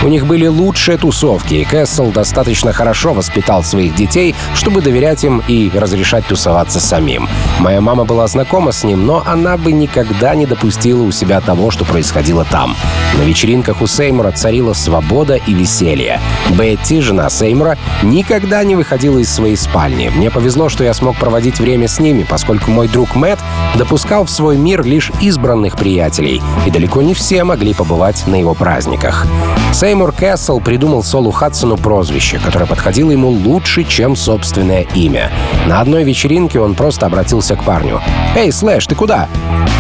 У 0.03 0.07
них 0.07 0.25
были 0.25 0.47
лучшие 0.47 0.97
тусовки, 0.97 1.53
и 1.53 1.63
Кэссел 1.63 2.11
достаточно 2.11 2.73
хорошо 2.73 3.13
воспитал 3.13 3.63
своих 3.63 3.93
детей, 3.93 4.33
чтобы 4.55 4.81
доверять 4.81 5.23
им 5.23 5.43
и 5.47 5.69
разрешать 5.73 6.25
тусоваться 6.25 6.79
самим. 6.79 7.29
Моя 7.59 7.81
мама 7.81 8.03
была 8.03 8.25
знакома 8.25 8.71
с 8.71 8.83
ним, 8.83 9.05
но 9.05 9.21
она 9.25 9.57
бы 9.57 9.71
никогда 9.71 10.33
не 10.33 10.47
допустила 10.47 11.03
у 11.03 11.11
себя 11.11 11.39
того, 11.39 11.69
что 11.69 11.85
происходило 11.85 12.45
там. 12.45 12.75
На 13.19 13.21
вечеринках 13.21 13.81
у 13.81 13.87
Сеймура 13.87 14.31
царила 14.31 14.73
свобода 14.73 15.35
и 15.35 15.53
веселье. 15.53 16.19
Бетти, 16.49 16.99
жена 16.99 17.29
Сеймура, 17.29 17.77
никогда 18.01 18.63
не 18.63 18.75
выходила 18.75 19.19
из 19.19 19.31
своей 19.31 19.55
спальни. 19.55 20.09
Мне 20.09 20.31
повезло, 20.31 20.69
что 20.69 20.83
я 20.83 20.95
смог 20.95 21.15
проводить 21.17 21.59
время 21.59 21.87
с 21.87 21.99
ними, 21.99 22.25
поскольку 22.27 22.71
мой 22.71 22.87
друг 22.87 23.15
Мэтт 23.15 23.41
допускал 23.75 24.25
в 24.25 24.31
свой 24.31 24.57
мир 24.57 24.83
лишь 24.83 25.11
избранных 25.21 25.77
приятелей, 25.77 26.41
и 26.65 26.71
далеко 26.71 27.03
не 27.03 27.13
все 27.13 27.43
могли 27.43 27.75
побывать 27.75 28.25
на 28.25 28.35
его 28.35 28.55
праздниках. 28.55 29.27
Сеймур 29.73 30.11
Кэссел 30.11 30.59
придумал 30.59 31.03
Солу 31.03 31.31
Хадсону 31.31 31.77
прозвище, 31.77 32.39
которое 32.43 32.65
подходило 32.65 33.11
ему 33.11 33.29
лучше, 33.29 33.83
чем 33.83 34.15
собственное 34.15 34.85
имя. 34.93 35.31
На 35.65 35.79
одной 35.79 36.03
вечеринке 36.03 36.59
он 36.59 36.75
просто 36.75 37.05
обратился 37.05 37.55
к 37.55 37.63
парню. 37.63 38.01
«Эй, 38.35 38.51
Слэш, 38.51 38.85
ты 38.85 38.95
куда?» 38.95 39.27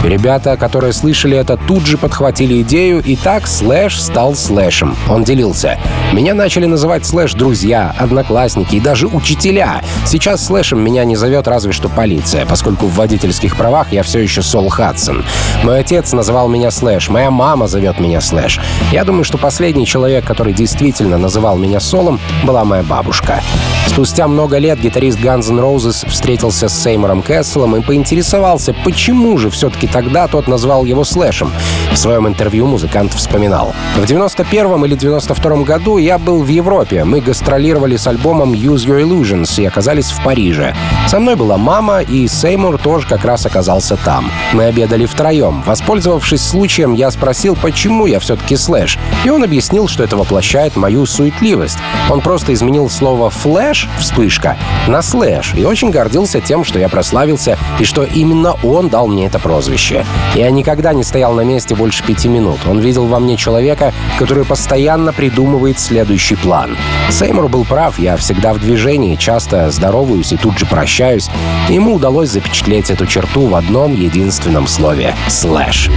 Ребята, 0.03 0.57
которые 0.57 0.93
слышали 0.93 1.37
это, 1.37 1.57
тут 1.57 1.85
же 1.85 1.97
подхватили 1.97 2.61
идею, 2.63 3.03
и 3.03 3.15
так 3.15 3.45
Слэш 3.45 4.01
стал 4.01 4.33
Слэшем. 4.33 4.95
Он 5.07 5.23
делился. 5.23 5.77
«Меня 6.11 6.33
начали 6.33 6.65
называть 6.65 7.05
Слэш 7.05 7.33
друзья, 7.33 7.93
одноклассники 7.99 8.77
и 8.77 8.79
даже 8.79 9.07
учителя. 9.07 9.81
Сейчас 10.07 10.43
Слэшем 10.43 10.83
меня 10.83 11.05
не 11.05 11.15
зовет 11.15 11.47
разве 11.47 11.71
что 11.71 11.87
полиция, 11.87 12.47
поскольку 12.47 12.87
в 12.87 12.95
водительских 12.95 13.55
правах 13.55 13.91
я 13.91 14.01
все 14.01 14.19
еще 14.19 14.41
Сол 14.41 14.69
Хадсон. 14.69 15.23
Мой 15.63 15.79
отец 15.79 16.13
называл 16.13 16.47
меня 16.47 16.71
Слэш, 16.71 17.09
моя 17.09 17.29
мама 17.29 17.67
зовет 17.67 17.99
меня 17.99 18.21
Слэш. 18.21 18.59
Я 18.91 19.03
думаю, 19.03 19.23
что 19.23 19.37
последний 19.37 19.70
человек, 19.85 20.25
который 20.25 20.53
действительно 20.53 21.17
называл 21.17 21.57
меня 21.57 21.79
Солом, 21.79 22.19
была 22.43 22.63
моя 22.65 22.83
бабушка. 22.83 23.41
Спустя 23.87 24.27
много 24.27 24.57
лет 24.57 24.79
гитарист 24.79 25.19
Guns 25.19 25.49
N' 25.49 25.59
Roses 25.59 26.09
встретился 26.09 26.69
с 26.69 26.83
Сеймором 26.83 27.21
Кэсселом 27.21 27.75
и 27.75 27.81
поинтересовался, 27.81 28.73
почему 28.85 29.37
же 29.37 29.49
все-таки 29.49 29.87
тогда 29.87 30.27
тот 30.27 30.47
назвал 30.47 30.85
его 30.85 31.03
Слэшем. 31.03 31.51
В 31.91 31.97
своем 31.97 32.27
интервью 32.27 32.67
музыкант 32.67 33.13
вспоминал. 33.13 33.73
В 33.97 34.05
91 34.05 34.85
или 34.85 34.95
92 34.95 35.63
году 35.63 35.97
я 35.97 36.17
был 36.17 36.41
в 36.41 36.47
Европе. 36.47 37.03
Мы 37.03 37.19
гастролировали 37.19 37.97
с 37.97 38.07
альбомом 38.07 38.53
Use 38.53 38.87
Your 38.87 39.01
Illusions 39.03 39.61
и 39.61 39.65
оказались 39.65 40.11
в 40.11 40.23
Париже. 40.23 40.73
Со 41.07 41.19
мной 41.19 41.35
была 41.35 41.57
мама, 41.57 42.01
и 42.01 42.27
Сеймур 42.27 42.77
тоже 42.77 43.07
как 43.07 43.25
раз 43.25 43.45
оказался 43.45 43.97
там. 43.97 44.31
Мы 44.53 44.65
обедали 44.65 45.05
втроем. 45.05 45.63
Воспользовавшись 45.65 46.41
случаем, 46.41 46.93
я 46.93 47.11
спросил, 47.11 47.57
почему 47.61 48.05
я 48.05 48.19
все-таки 48.19 48.55
Слэш. 48.55 48.97
И 49.25 49.29
он 49.29 49.43
объяснил, 49.43 49.60
что 49.87 50.03
это 50.03 50.17
воплощает 50.17 50.75
мою 50.75 51.05
суетливость. 51.05 51.77
Он 52.09 52.21
просто 52.21 52.53
изменил 52.53 52.89
слово 52.89 53.29
«flash»— 53.29 53.87
вспышка— 53.99 54.57
на 54.87 55.01
«slash» 55.01 55.53
и 55.55 55.63
очень 55.63 55.91
гордился 55.91 56.41
тем, 56.41 56.63
что 56.63 56.79
я 56.79 56.89
прославился 56.89 57.57
и 57.79 57.83
что 57.83 58.03
именно 58.03 58.55
он 58.63 58.89
дал 58.89 59.07
мне 59.07 59.27
это 59.27 59.39
прозвище. 59.39 60.05
Я 60.35 60.49
никогда 60.49 60.93
не 60.93 61.03
стоял 61.03 61.33
на 61.33 61.41
месте 61.41 61.75
больше 61.75 62.03
пяти 62.03 62.27
минут. 62.27 62.59
Он 62.67 62.79
видел 62.79 63.05
во 63.05 63.19
мне 63.19 63.37
человека, 63.37 63.93
который 64.17 64.45
постоянно 64.45 65.13
придумывает 65.13 65.79
следующий 65.79 66.35
план. 66.35 66.75
Сеймур 67.09 67.47
был 67.47 67.65
прав, 67.65 67.99
я 67.99 68.17
всегда 68.17 68.53
в 68.53 68.59
движении, 68.59 69.15
часто 69.15 69.69
здороваюсь 69.71 70.33
и 70.33 70.37
тут 70.37 70.57
же 70.57 70.65
прощаюсь. 70.65 71.29
Ему 71.69 71.95
удалось 71.95 72.29
запечатлеть 72.29 72.89
эту 72.89 73.05
черту 73.05 73.47
в 73.47 73.55
одном 73.55 73.93
единственном 73.93 74.67
слове — 74.67 75.15
«slash». 75.21 75.89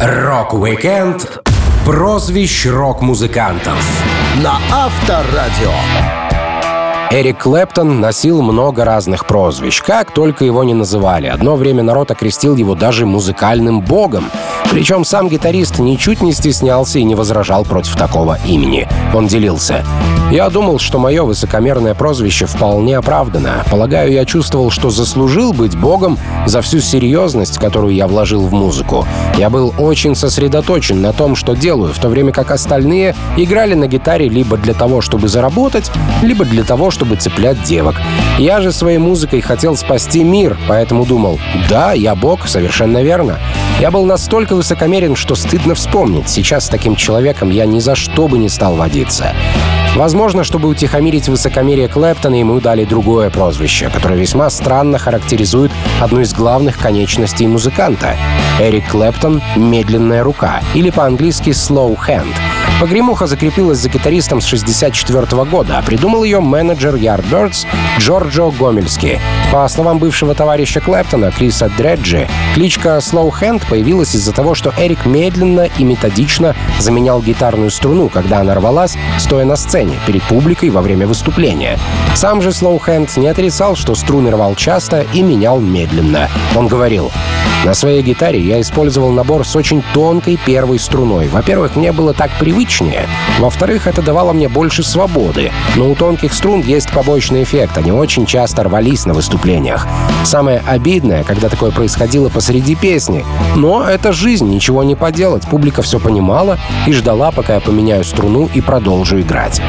Рок-уикенд 0.00 1.49
прозвищ 1.90 2.66
рок-музыкантов 2.66 3.82
на 4.36 4.60
Авторадио. 4.70 6.19
Эрик 7.12 7.38
Клэптон 7.38 7.98
носил 7.98 8.40
много 8.40 8.84
разных 8.84 9.26
прозвищ, 9.26 9.82
как 9.82 10.12
только 10.12 10.44
его 10.44 10.62
не 10.62 10.74
называли. 10.74 11.26
Одно 11.26 11.56
время 11.56 11.82
народ 11.82 12.12
окрестил 12.12 12.54
его 12.54 12.76
даже 12.76 13.04
музыкальным 13.04 13.80
богом. 13.80 14.30
Причем 14.70 15.04
сам 15.04 15.28
гитарист 15.28 15.80
ничуть 15.80 16.22
не 16.22 16.32
стеснялся 16.32 17.00
и 17.00 17.02
не 17.02 17.16
возражал 17.16 17.64
против 17.64 17.96
такого 17.96 18.38
имени. 18.46 18.86
Он 19.12 19.26
делился. 19.26 19.84
«Я 20.30 20.48
думал, 20.48 20.78
что 20.78 21.00
мое 21.00 21.24
высокомерное 21.24 21.94
прозвище 21.94 22.46
вполне 22.46 22.96
оправдано. 22.96 23.64
Полагаю, 23.68 24.12
я 24.12 24.24
чувствовал, 24.24 24.70
что 24.70 24.90
заслужил 24.90 25.52
быть 25.52 25.76
богом 25.76 26.16
за 26.46 26.62
всю 26.62 26.78
серьезность, 26.78 27.58
которую 27.58 27.92
я 27.92 28.06
вложил 28.06 28.46
в 28.46 28.52
музыку. 28.52 29.04
Я 29.36 29.50
был 29.50 29.74
очень 29.76 30.14
сосредоточен 30.14 31.02
на 31.02 31.12
том, 31.12 31.34
что 31.34 31.54
делаю, 31.54 31.92
в 31.92 31.98
то 31.98 32.08
время 32.08 32.30
как 32.30 32.52
остальные 32.52 33.16
играли 33.36 33.74
на 33.74 33.88
гитаре 33.88 34.28
либо 34.28 34.56
для 34.56 34.74
того, 34.74 35.00
чтобы 35.00 35.26
заработать, 35.26 35.90
либо 36.22 36.44
для 36.44 36.62
того, 36.62 36.92
чтобы 36.92 36.99
цеплять 37.16 37.62
девок. 37.64 37.96
Я 38.40 38.62
же 38.62 38.72
своей 38.72 38.96
музыкой 38.96 39.42
хотел 39.42 39.76
спасти 39.76 40.24
мир, 40.24 40.56
поэтому 40.66 41.04
думал, 41.04 41.38
да, 41.68 41.92
я 41.92 42.14
бог, 42.14 42.48
совершенно 42.48 43.02
верно. 43.02 43.38
Я 43.80 43.90
был 43.90 44.06
настолько 44.06 44.56
высокомерен, 44.56 45.14
что 45.14 45.34
стыдно 45.34 45.74
вспомнить. 45.74 46.30
Сейчас 46.30 46.64
с 46.64 46.70
таким 46.70 46.96
человеком 46.96 47.50
я 47.50 47.66
ни 47.66 47.80
за 47.80 47.94
что 47.94 48.28
бы 48.28 48.38
не 48.38 48.48
стал 48.48 48.76
водиться. 48.76 49.34
Возможно, 49.94 50.42
чтобы 50.42 50.70
утихомирить 50.70 51.28
высокомерие 51.28 51.88
Клэптона, 51.88 52.36
ему 52.36 52.60
дали 52.60 52.86
другое 52.86 53.28
прозвище, 53.28 53.90
которое 53.92 54.18
весьма 54.18 54.48
странно 54.48 54.96
характеризует 54.96 55.70
одну 56.00 56.20
из 56.20 56.32
главных 56.32 56.78
конечностей 56.78 57.46
музыканта. 57.46 58.16
Эрик 58.58 58.88
Клэптон— 58.88 59.42
«медленная 59.56 60.24
рука» 60.24 60.62
или 60.72 60.88
по-английски 60.88 61.50
«slow 61.50 61.94
hand». 62.08 62.32
Погремуха 62.80 63.26
закрепилась 63.26 63.78
за 63.78 63.90
гитаристом 63.90 64.40
с 64.40 64.46
1964 64.46 65.44
года, 65.44 65.76
а 65.76 65.82
придумал 65.82 66.24
ее 66.24 66.40
менеджер 66.40 66.94
Yardbirds 66.94 67.66
Джорджо 68.30 68.56
Гомельски. 68.56 69.20
По 69.50 69.66
словам 69.68 69.98
бывшего 69.98 70.34
товарища 70.34 70.80
Клэптона, 70.80 71.32
Криса 71.32 71.68
Дреджи, 71.76 72.28
кличка 72.54 72.98
Slow 72.98 73.32
Hand 73.40 73.62
появилась 73.68 74.14
из-за 74.14 74.32
того, 74.32 74.54
что 74.54 74.72
Эрик 74.78 75.04
медленно 75.04 75.68
и 75.78 75.82
методично 75.82 76.54
заменял 76.78 77.20
гитарную 77.20 77.70
струну, 77.70 78.08
когда 78.08 78.40
она 78.40 78.54
рвалась, 78.54 78.96
стоя 79.18 79.44
на 79.44 79.56
сцене, 79.56 79.98
перед 80.06 80.22
публикой 80.22 80.70
во 80.70 80.80
время 80.80 81.08
выступления. 81.08 81.78
Сам 82.14 82.40
же 82.40 82.50
Slow 82.50 82.80
Hand 82.84 83.18
не 83.18 83.26
отрицал, 83.26 83.74
что 83.74 83.96
струны 83.96 84.30
рвал 84.30 84.54
часто 84.54 85.04
и 85.12 85.22
менял 85.22 85.58
медленно. 85.58 86.28
Он 86.54 86.68
говорил, 86.68 87.10
«На 87.64 87.74
своей 87.74 88.02
гитаре 88.02 88.40
я 88.40 88.60
использовал 88.60 89.10
набор 89.10 89.46
с 89.46 89.56
очень 89.56 89.82
тонкой 89.92 90.38
первой 90.46 90.78
струной. 90.78 91.28
Во-первых, 91.28 91.76
мне 91.76 91.92
было 91.92 92.14
так 92.14 92.30
привычнее. 92.38 93.06
Во-вторых, 93.38 93.86
это 93.86 94.02
давало 94.02 94.32
мне 94.32 94.48
больше 94.48 94.82
свободы. 94.82 95.50
Но 95.76 95.90
у 95.90 95.94
тонких 95.94 96.32
струн 96.32 96.62
есть 96.62 96.90
побочный 96.90 97.42
эффект. 97.42 97.76
Они 97.76 97.92
очень 97.92 98.09
часто 98.26 98.64
рвались 98.64 99.06
на 99.06 99.14
выступлениях. 99.14 99.86
Самое 100.24 100.62
обидное, 100.66 101.24
когда 101.24 101.48
такое 101.48 101.70
происходило 101.70 102.28
посреди 102.28 102.74
песни. 102.74 103.24
Но 103.56 103.84
это 103.84 104.12
жизнь, 104.12 104.48
ничего 104.48 104.82
не 104.82 104.94
поделать. 104.94 105.46
Публика 105.48 105.82
все 105.82 105.98
понимала 106.00 106.58
и 106.86 106.92
ждала, 106.92 107.30
пока 107.30 107.54
я 107.54 107.60
поменяю 107.60 108.04
струну 108.04 108.48
и 108.52 108.60
продолжу 108.60 109.20
играть. 109.20 109.60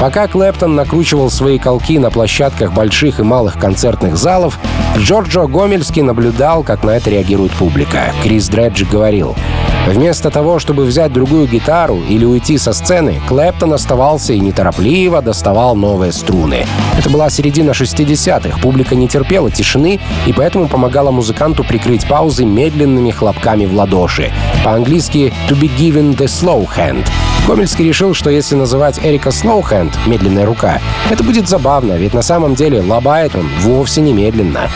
Пока 0.00 0.26
Клэптон 0.26 0.74
накручивал 0.74 1.30
свои 1.30 1.58
колки 1.58 1.98
на 1.98 2.10
площадках 2.10 2.72
больших 2.72 3.20
и 3.20 3.22
малых 3.22 3.58
концертных 3.58 4.16
залов, 4.16 4.58
Джорджо 4.96 5.46
Гомельский 5.46 6.02
наблюдал, 6.02 6.64
как 6.64 6.82
на 6.82 6.90
это 6.90 7.10
реагирует 7.10 7.52
публика. 7.52 8.12
Крис 8.22 8.48
Дреджи 8.48 8.84
говорил, 8.84 9.36
Вместо 9.86 10.30
того, 10.30 10.58
чтобы 10.58 10.84
взять 10.84 11.12
другую 11.12 11.48
гитару 11.48 12.00
или 12.08 12.24
уйти 12.24 12.56
со 12.56 12.72
сцены, 12.72 13.20
Клэптон 13.28 13.72
оставался 13.72 14.32
и 14.32 14.40
неторопливо 14.40 15.20
доставал 15.22 15.74
новые 15.74 16.12
струны. 16.12 16.64
Это 16.96 17.10
была 17.10 17.28
середина 17.30 17.72
60-х, 17.72 18.58
публика 18.60 18.94
не 18.94 19.08
терпела 19.08 19.50
тишины 19.50 20.00
и 20.26 20.32
поэтому 20.32 20.68
помогала 20.68 21.10
музыканту 21.10 21.64
прикрыть 21.64 22.06
паузы 22.06 22.44
медленными 22.44 23.10
хлопками 23.10 23.66
в 23.66 23.74
ладоши. 23.74 24.32
По-английски 24.64 25.32
«to 25.48 25.58
be 25.58 25.68
given 25.76 26.16
the 26.16 26.26
slow 26.26 26.68
hand». 26.76 27.04
Гомельский 27.48 27.88
решил, 27.88 28.14
что 28.14 28.30
если 28.30 28.54
называть 28.54 29.00
Эрика 29.02 29.30
Slowhand 29.30 29.92
«медленная 30.06 30.46
рука», 30.46 30.80
это 31.10 31.24
будет 31.24 31.48
забавно, 31.48 31.94
ведь 31.94 32.14
на 32.14 32.22
самом 32.22 32.54
деле 32.54 32.80
лобает 32.80 33.34
он 33.34 33.48
вовсе 33.62 34.00
не 34.00 34.12
медленно. 34.12 34.70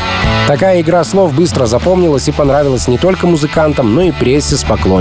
Такая 0.48 0.80
игра 0.80 1.04
слов 1.04 1.32
быстро 1.32 1.66
запомнилась 1.66 2.26
и 2.28 2.32
понравилась 2.32 2.88
не 2.88 2.98
только 2.98 3.28
музыкантам, 3.28 3.94
но 3.94 4.02
и 4.02 4.10
прессе 4.10 4.56
с 4.56 4.64
поклонниками. 4.64 4.95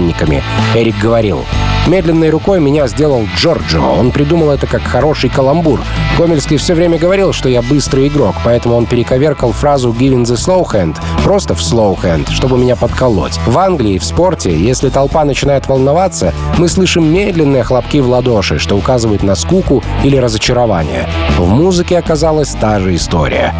Эрик 0.75 0.97
говорил, 0.99 1.45
Медленной 1.88 2.31
рукой 2.31 2.60
меня 2.60 2.88
сделал 2.88 3.27
Джорджо. 3.38 3.79
Он 3.79 4.12
придумал 4.12 4.49
это 4.49 4.65
как 4.65 4.81
хороший 4.81 5.29
каламбур. 5.29 5.79
Гомельский 6.17 6.58
все 6.58 6.73
время 6.73 6.97
говорил, 6.97 7.31
что 7.31 7.47
я 7.47 7.62
быстрый 7.62 8.08
игрок, 8.08 8.36
поэтому 8.43 8.75
он 8.75 8.88
перековеркал 8.88 9.51
фразу 9.51 9.91
«giving 9.91 10.23
the 10.23 10.36
slow 10.36 10.65
hand» 10.65 10.97
просто 11.23 11.53
в 11.53 11.60
slow 11.60 11.95
hand, 12.01 12.31
чтобы 12.31 12.58
меня 12.58 12.75
подколоть. 12.75 13.39
В 13.45 13.60
Англии, 13.60 13.99
в 13.99 14.03
спорте, 14.03 14.58
если 14.58 14.89
толпа 14.89 15.23
начинает 15.25 15.67
волноваться, 15.67 16.34
мы 16.58 16.69
слышим 16.69 17.13
медленные 17.13 17.63
хлопки 17.63 17.99
в 17.99 18.10
ладоши, 18.10 18.58
что 18.58 18.75
указывает 18.75 19.21
на 19.21 19.36
скуку 19.36 19.84
или 20.03 20.17
разочарование. 20.17 21.08
В 21.38 21.47
музыке 21.47 21.99
оказалась 21.99 22.49
та 22.49 22.79
же 22.79 22.95
история. 22.95 23.53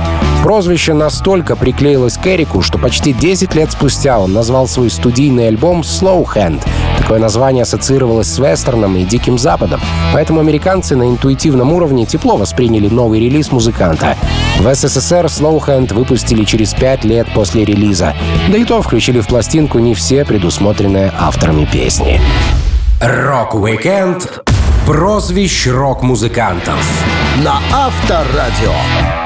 Прозвище 0.46 0.94
настолько 0.94 1.56
приклеилось 1.56 2.20
к 2.20 2.28
Эрику, 2.28 2.62
что 2.62 2.78
почти 2.78 3.14
10 3.14 3.56
лет 3.56 3.72
спустя 3.72 4.20
он 4.20 4.32
назвал 4.32 4.68
свой 4.68 4.92
студийный 4.92 5.48
альбом 5.48 5.82
«Slow 5.82 6.24
Hand», 6.24 6.62
Такое 7.00 7.18
название 7.18 7.64
ассоциировалось 7.64 8.28
с 8.28 8.38
вестерном 8.38 8.96
и 8.96 9.06
Диким 9.06 9.40
Западом, 9.40 9.82
поэтому 10.14 10.42
американцы 10.42 10.96
на 10.96 11.10
интуитивном 11.10 11.74
уровне 11.74 12.06
тепло 12.06 12.38
восприняли 12.38 12.88
новый 12.90 13.22
релиз 13.22 13.52
музыканта. 13.52 14.18
В 14.60 14.72
СССР 14.72 15.26
Slowhand 15.26 15.96
выпустили 15.96 16.44
через 16.44 16.76
пять 16.76 17.04
лет 17.04 17.26
после 17.34 17.66
релиза, 17.66 18.14
да 18.48 18.56
и 18.60 18.66
то 18.66 18.84
включили 18.84 19.22
в 19.22 19.28
пластинку 19.28 19.80
не 19.80 19.96
все 19.96 20.26
предусмотренные 20.26 21.12
авторами 21.20 21.66
песни. 21.66 22.22
Рок-уикенд 23.02 24.44
прозвищ 24.86 25.66
рок-музыкантов 25.66 26.78
на 27.44 27.60
Авторадио. 27.74 29.25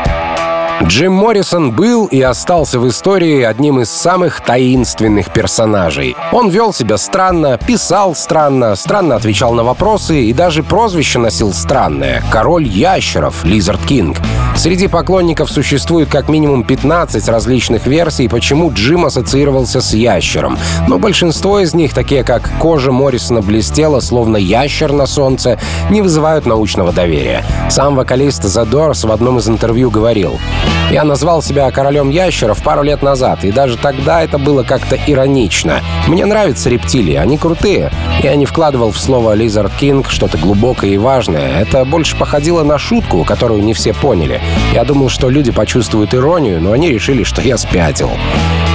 Джим 0.86 1.14
Моррисон 1.14 1.72
был 1.72 2.06
и 2.06 2.22
остался 2.22 2.80
в 2.80 2.88
истории 2.88 3.44
одним 3.44 3.82
из 3.82 3.92
самых 3.92 4.42
таинственных 4.42 5.32
персонажей. 5.32 6.16
Он 6.32 6.50
вел 6.50 6.74
себя 6.74 6.98
странно, 6.98 7.58
писал 7.58 8.16
странно, 8.16 8.76
странно 8.76 9.16
отвечал 9.16 9.54
на 9.54 9.64
вопросы 9.64 10.24
и 10.24 10.34
даже 10.34 10.64
прозвище 10.64 11.20
носил 11.20 11.54
странное— 11.54 12.24
«Король 12.32 12.66
ящеров» 12.66 13.44
Lizard 13.44 13.82
King. 13.86 14.18
Среди 14.56 14.88
поклонников 14.88 15.52
существует 15.52 16.10
как 16.10 16.28
минимум 16.28 16.64
15 16.64 17.28
различных 17.30 17.86
версий, 17.86 18.28
почему 18.28 18.72
Джим 18.74 19.06
ассоциировался 19.06 19.82
с 19.82 19.94
ящером. 19.94 20.58
Но 20.88 20.98
большинство 20.98 21.60
из 21.60 21.74
них, 21.74 21.94
такие 21.94 22.24
как 22.24 22.50
«Кожа 22.60 22.92
Моррисона 22.92 23.42
блестела, 23.42 24.00
словно 24.00 24.38
ящер 24.38 24.92
на 24.92 25.06
солнце», 25.06 25.60
не 25.90 26.02
вызывают 26.02 26.46
научного 26.46 26.92
доверия. 26.92 27.46
Сам 27.70 27.96
вокалист 27.96 28.44
Doors 28.44 29.08
в 29.08 29.12
одном 29.12 29.38
из 29.38 29.48
интервью 29.48 29.90
говорил 29.92 30.40
я 30.92 31.04
назвал 31.04 31.42
себя 31.42 31.70
королем 31.72 32.10
ящеров 32.10 32.64
пару 32.64 32.82
лет 32.82 33.02
назад, 33.04 33.44
и 33.44 33.52
даже 33.52 33.78
тогда 33.78 34.24
это 34.24 34.38
было 34.38 34.64
как-то 34.64 34.96
иронично. 34.96 35.82
Мне 36.08 36.26
нравятся 36.26 36.70
рептилии, 36.70 37.16
они 37.16 37.38
крутые. 37.38 37.92
Я 38.24 38.36
не 38.36 38.46
вкладывал 38.46 38.92
в 38.92 39.00
слово 39.00 39.36
«Lizard 39.36 39.72
King» 39.80 40.06
что-то 40.10 40.38
глубокое 40.38 40.90
и 40.90 40.98
важное. 40.98 41.62
Это 41.62 41.86
больше 41.86 42.18
походило 42.18 42.64
на 42.64 42.78
шутку, 42.78 43.24
которую 43.24 43.64
не 43.64 43.74
все 43.74 43.94
поняли. 43.94 44.42
Я 44.74 44.84
думал, 44.84 45.10
что 45.10 45.30
люди 45.30 45.52
почувствуют 45.52 46.14
иронию, 46.14 46.60
но 46.62 46.72
они 46.72 46.90
решили, 46.90 47.24
что 47.24 47.42
я 47.42 47.58
спятил. 47.58 48.10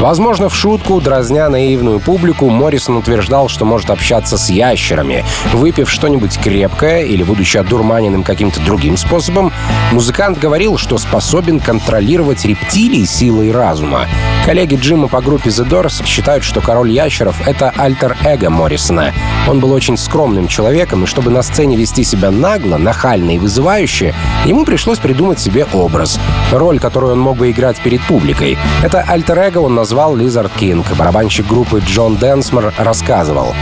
Возможно, 0.00 0.48
в 0.48 0.56
шутку, 0.56 1.00
дразня 1.00 1.48
наивную 1.48 2.00
публику, 2.00 2.50
Моррисон 2.50 2.96
утверждал, 2.96 3.48
что 3.48 3.64
может 3.64 3.90
общаться 3.90 4.36
с 4.36 4.50
ящерами. 4.50 5.24
Выпив 5.52 5.90
что-нибудь 5.90 6.38
крепкое 6.38 7.02
или 7.04 7.22
будучи 7.22 7.56
одурманенным 7.56 8.22
каким-то 8.22 8.60
другим 8.60 8.96
способом, 8.96 9.52
музыкант 9.92 10.38
говорил, 10.38 10.76
что 10.78 10.98
способен 10.98 11.60
контролировать 11.60 12.44
рептилии 12.44 13.04
силой 13.04 13.52
разума. 13.52 14.06
Коллеги 14.44 14.74
Джима 14.76 15.08
по 15.08 15.22
группе 15.22 15.48
The 15.48 15.66
Doors 15.66 16.04
считают, 16.04 16.44
что 16.44 16.60
король 16.60 16.90
ящеров— 16.90 17.40
это 17.46 17.72
альтер-эго 17.74 18.50
Моррисона. 18.50 19.12
Он 19.48 19.60
был 19.60 19.72
очень 19.72 19.96
скромным 19.96 20.48
человеком, 20.48 21.04
и 21.04 21.06
чтобы 21.06 21.30
на 21.30 21.42
сцене 21.42 21.76
вести 21.76 22.04
себя 22.04 22.30
нагло, 22.30 22.76
нахально 22.76 23.36
и 23.36 23.38
вызывающе, 23.38 24.14
ему 24.44 24.66
пришлось 24.66 24.98
придумать 24.98 25.38
себе 25.38 25.66
образ. 25.72 26.18
Роль, 26.52 26.78
которую 26.78 27.12
он 27.12 27.20
мог 27.20 27.38
бы 27.38 27.50
играть 27.50 27.78
перед 27.78 28.02
публикой. 28.02 28.58
Это 28.82 29.00
альтер-эго 29.00 29.58
он 29.58 29.74
назвал 29.84 30.16
Lizard 30.16 30.50
King. 30.54 30.96
Барабанщик 30.96 31.46
группы 31.46 31.78
Джон 31.80 32.16
Дэнсмор 32.16 32.72
рассказывал. 32.78 33.54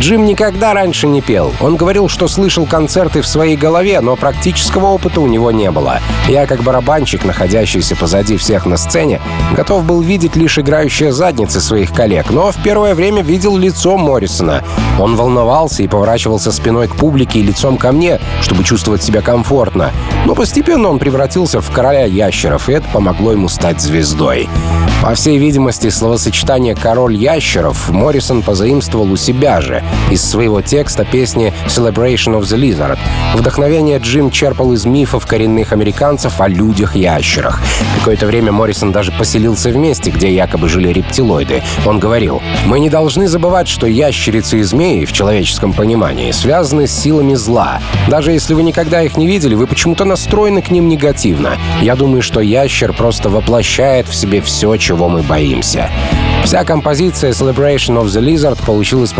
Джим 0.00 0.26
никогда 0.26 0.74
раньше 0.74 1.06
не 1.06 1.20
пел. 1.20 1.52
Он 1.60 1.76
говорил, 1.76 2.08
что 2.08 2.26
слышал 2.26 2.66
концерты 2.66 3.22
в 3.22 3.28
своей 3.28 3.56
голове, 3.56 4.00
но 4.00 4.16
практического 4.16 4.86
опыта 4.86 5.20
у 5.20 5.28
него 5.28 5.52
не 5.52 5.70
было. 5.70 6.00
Я, 6.28 6.46
как 6.46 6.62
барабанщик, 6.62 7.24
находящийся 7.24 7.94
позади 7.94 8.36
всех 8.36 8.66
на 8.66 8.76
сцене, 8.76 9.20
готов 9.56 9.84
был 9.84 10.00
видеть 10.00 10.34
лишь 10.34 10.58
играющие 10.58 11.12
задницы 11.12 11.60
своих 11.60 11.92
коллег, 11.92 12.30
но 12.30 12.50
в 12.50 12.60
первое 12.62 12.96
время 12.96 13.22
видел 13.22 13.56
лицо 13.56 13.96
Моррисона. 13.96 14.64
Он 14.98 15.14
волновался 15.14 15.84
и 15.84 15.88
поворачивался 15.88 16.50
спиной 16.50 16.88
к 16.88 16.96
публике 16.96 17.38
и 17.38 17.42
лицом 17.42 17.76
ко 17.76 17.92
мне, 17.92 18.20
чтобы 18.42 18.64
чувствовать 18.64 19.02
себя 19.02 19.22
комфортно. 19.22 19.92
Но 20.26 20.34
постепенно 20.34 20.88
он 20.88 20.98
превратился 20.98 21.60
в 21.60 21.70
короля 21.70 22.04
ящеров, 22.04 22.68
и 22.68 22.72
это 22.72 22.88
помогло 22.92 23.30
ему 23.30 23.48
стать 23.48 23.80
звездой. 23.80 24.48
По 25.02 25.14
всей 25.14 25.38
видимости, 25.38 25.90
словосочетание 25.90 26.74
«король 26.74 27.14
ящеров» 27.14 27.90
Моррисон 27.90 28.42
позаимствовал 28.42 29.12
у 29.12 29.16
себя 29.16 29.60
же 29.60 29.83
из 30.10 30.22
своего 30.22 30.60
текста 30.62 31.04
песни 31.04 31.52
«Celebration 31.66 32.38
of 32.38 32.42
the 32.42 32.58
Lizard». 32.58 32.98
Вдохновение 33.34 33.98
Джим 33.98 34.30
черпал 34.30 34.72
из 34.72 34.84
мифов 34.84 35.26
коренных 35.26 35.72
американцев 35.72 36.40
о 36.40 36.48
людях-ящерах. 36.48 37.60
Какое-то 37.98 38.26
время 38.26 38.52
Моррисон 38.52 38.92
даже 38.92 39.12
поселился 39.12 39.70
в 39.70 39.76
месте, 39.76 40.10
где 40.10 40.32
якобы 40.32 40.68
жили 40.68 40.88
рептилоиды. 40.88 41.62
Он 41.86 41.98
говорил, 41.98 42.42
«Мы 42.66 42.80
не 42.80 42.90
должны 42.90 43.28
забывать, 43.28 43.68
что 43.68 43.86
ящерицы 43.86 44.58
и 44.58 44.62
змеи 44.62 45.04
в 45.04 45.12
человеческом 45.12 45.72
понимании 45.72 46.30
связаны 46.32 46.86
с 46.86 46.92
силами 46.92 47.34
зла. 47.34 47.80
Даже 48.08 48.32
если 48.32 48.54
вы 48.54 48.62
никогда 48.62 49.02
их 49.02 49.16
не 49.16 49.26
видели, 49.26 49.54
вы 49.54 49.66
почему-то 49.66 50.04
настроены 50.04 50.62
к 50.62 50.70
ним 50.70 50.88
негативно. 50.88 51.56
Я 51.80 51.96
думаю, 51.96 52.22
что 52.22 52.40
ящер 52.40 52.92
просто 52.92 53.28
воплощает 53.28 54.08
в 54.08 54.14
себе 54.14 54.40
все, 54.40 54.76
чего 54.76 55.08
мы 55.08 55.22
боимся. 55.22 55.90
Вся 56.44 56.62
композиция 56.64 57.32
Celebration 57.32 58.02
of 58.02 58.04
the 58.04 58.20
Lizard 58.20 58.62
получилась 58.66 59.12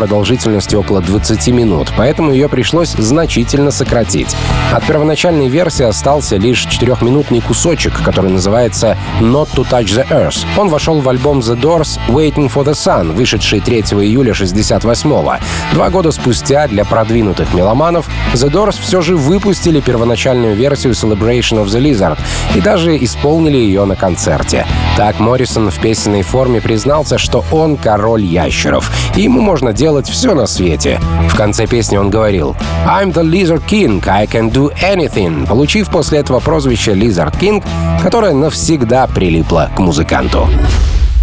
продолжительностью 0.54 0.80
около 0.80 1.00
20 1.00 1.48
минут, 1.48 1.88
поэтому 1.96 2.32
ее 2.32 2.48
пришлось 2.48 2.90
значительно 2.90 3.70
сократить. 3.70 4.34
От 4.72 4.84
первоначальной 4.84 5.48
версии 5.48 5.84
остался 5.84 6.36
лишь 6.36 6.64
четырехминутный 6.66 7.40
кусочек, 7.40 8.02
который 8.04 8.30
называется 8.30 8.96
Not 9.20 9.48
to 9.54 9.66
Touch 9.68 9.86
the 9.86 10.06
Earth. 10.10 10.44
Он 10.56 10.68
вошел 10.68 11.00
в 11.00 11.08
альбом 11.08 11.40
The 11.40 11.60
Doors 11.60 11.98
Waiting 12.08 12.52
for 12.52 12.64
the 12.64 12.72
Sun, 12.72 13.12
вышедший 13.12 13.60
3 13.60 13.80
июля 14.02 14.34
68 14.34 15.10
-го. 15.10 15.38
Два 15.72 15.90
года 15.90 16.12
спустя 16.12 16.68
для 16.68 16.84
продвинутых 16.84 17.54
меломанов 17.54 18.08
The 18.34 18.50
Doors 18.50 18.76
все 18.80 19.00
же 19.00 19.16
выпустили 19.16 19.80
первоначальную 19.80 20.54
версию 20.54 20.92
Celebration 20.92 21.64
of 21.64 21.66
the 21.66 21.80
Lizard 21.80 22.18
и 22.54 22.60
даже 22.60 22.96
исполнили 22.96 23.56
ее 23.56 23.84
на 23.84 23.96
концерте. 23.96 24.66
Так 24.96 25.18
Моррисон 25.18 25.70
в 25.70 25.80
песенной 25.80 26.22
форме 26.22 26.60
признался, 26.60 27.18
что 27.18 27.44
он 27.50 27.76
король 27.76 28.22
ящеров, 28.22 28.90
и 29.16 29.22
ему 29.22 29.40
можно 29.40 29.72
делать 29.72 30.08
все 30.08 30.34
на 30.34 30.43
свете. 30.46 31.00
В 31.28 31.37
конце 31.37 31.66
песни 31.66 31.96
он 31.96 32.11
говорил 32.11 32.57
«I'm 32.87 33.12
the 33.12 33.22
Lizard 33.22 33.62
King, 33.66 34.02
I 34.09 34.26
can 34.26 34.52
do 34.52 34.72
anything», 34.83 35.46
получив 35.46 35.88
после 35.90 36.18
этого 36.18 36.40
прозвище 36.40 36.92
Lizard 36.92 37.38
King, 37.38 37.62
которое 38.02 38.33
навсегда 38.33 39.07
прилипло 39.07 39.70
к 39.76 39.78
музыканту. 39.78 40.48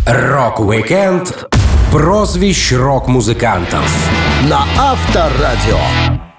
Рок-уикенд 0.08 1.50
прозвищ 1.92 2.74
рок-музыкантов 2.74 3.86
на 4.50 4.66
Авторадио. 4.78 6.31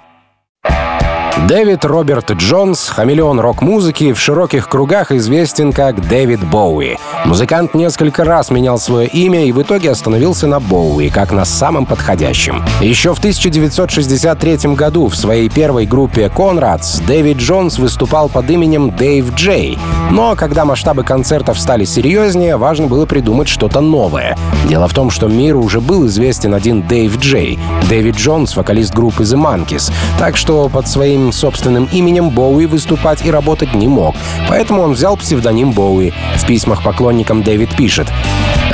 Дэвид 1.47 1.83
Роберт 1.83 2.31
Джонс, 2.31 2.87
хамелеон 2.87 3.37
рок-музыки, 3.41 4.13
в 4.13 4.19
широких 4.19 4.69
кругах 4.69 5.11
известен 5.11 5.73
как 5.73 6.07
Дэвид 6.07 6.39
Боуи. 6.39 6.95
Музыкант 7.25 7.73
несколько 7.73 8.23
раз 8.23 8.49
менял 8.49 8.79
свое 8.79 9.09
имя 9.09 9.45
и 9.45 9.51
в 9.51 9.61
итоге 9.61 9.91
остановился 9.91 10.47
на 10.47 10.61
Боуи, 10.61 11.09
как 11.09 11.33
на 11.33 11.43
самом 11.43 11.85
подходящем. 11.85 12.63
Еще 12.79 13.13
в 13.13 13.17
1963 13.17 14.73
году 14.73 15.07
в 15.07 15.17
своей 15.17 15.49
первой 15.49 15.85
группе 15.85 16.29
«Конрадс» 16.29 16.99
Дэвид 16.99 17.37
Джонс 17.37 17.77
выступал 17.77 18.29
под 18.29 18.49
именем 18.49 18.95
Дэйв 18.95 19.35
Джей. 19.35 19.77
Но 20.11 20.37
когда 20.37 20.63
масштабы 20.63 21.03
концертов 21.03 21.59
стали 21.59 21.83
серьезнее, 21.83 22.55
важно 22.55 22.87
было 22.87 23.05
придумать 23.05 23.49
что-то 23.49 23.81
новое. 23.81 24.37
Дело 24.69 24.87
в 24.87 24.93
том, 24.93 25.09
что 25.09 25.27
миру 25.27 25.61
уже 25.61 25.81
был 25.81 26.05
известен 26.07 26.53
один 26.53 26.87
Дэйв 26.87 27.19
Джей. 27.19 27.59
Дэвид 27.89 28.15
Джонс— 28.15 28.55
вокалист 28.55 28.93
группы 28.93 29.23
The 29.23 29.35
Monkeys. 29.35 29.91
Так 30.17 30.37
что 30.37 30.69
под 30.69 30.87
своим 30.87 31.32
собственным 31.33 31.85
именем 31.91 32.29
Боуи 32.29 32.65
выступать 32.65 33.25
и 33.25 33.31
работать 33.31 33.73
не 33.73 33.87
мог, 33.87 34.15
поэтому 34.47 34.81
он 34.81 34.93
взял 34.93 35.17
псевдоним 35.17 35.71
Боуи. 35.71 36.11
В 36.35 36.45
письмах 36.45 36.83
поклонникам 36.83 37.43
Дэвид 37.43 37.75
пишет 37.75 38.07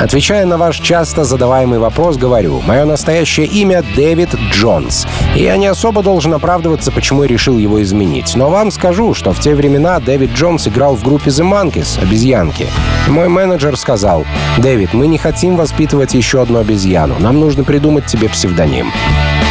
Отвечая 0.00 0.46
на 0.46 0.56
ваш 0.56 0.80
часто 0.80 1.24
задаваемый 1.24 1.78
вопрос, 1.78 2.16
говорю, 2.16 2.62
мое 2.66 2.86
настоящее 2.86 3.44
имя 3.46 3.84
Дэвид 3.96 4.34
Джонс. 4.50 5.06
И 5.36 5.42
я 5.42 5.58
не 5.58 5.66
особо 5.66 6.02
должен 6.02 6.32
оправдываться, 6.32 6.90
почему 6.90 7.24
я 7.24 7.28
решил 7.28 7.58
его 7.58 7.82
изменить. 7.82 8.34
Но 8.34 8.48
вам 8.48 8.70
скажу, 8.70 9.12
что 9.12 9.34
в 9.34 9.40
те 9.40 9.54
времена 9.54 10.00
Дэвид 10.00 10.32
Джонс 10.32 10.66
играл 10.66 10.96
в 10.96 11.04
группе 11.04 11.28
The 11.28 11.44
Monkeys, 11.46 12.02
обезьянки. 12.02 12.66
Мой 13.08 13.28
менеджер 13.28 13.76
сказал, 13.76 14.24
Дэвид, 14.56 14.94
мы 14.94 15.06
не 15.06 15.18
хотим 15.18 15.56
воспитывать 15.56 16.14
еще 16.14 16.40
одну 16.40 16.60
обезьяну. 16.60 17.16
Нам 17.18 17.38
нужно 17.38 17.64
придумать 17.64 18.06
тебе 18.06 18.30
псевдоним. 18.30 18.90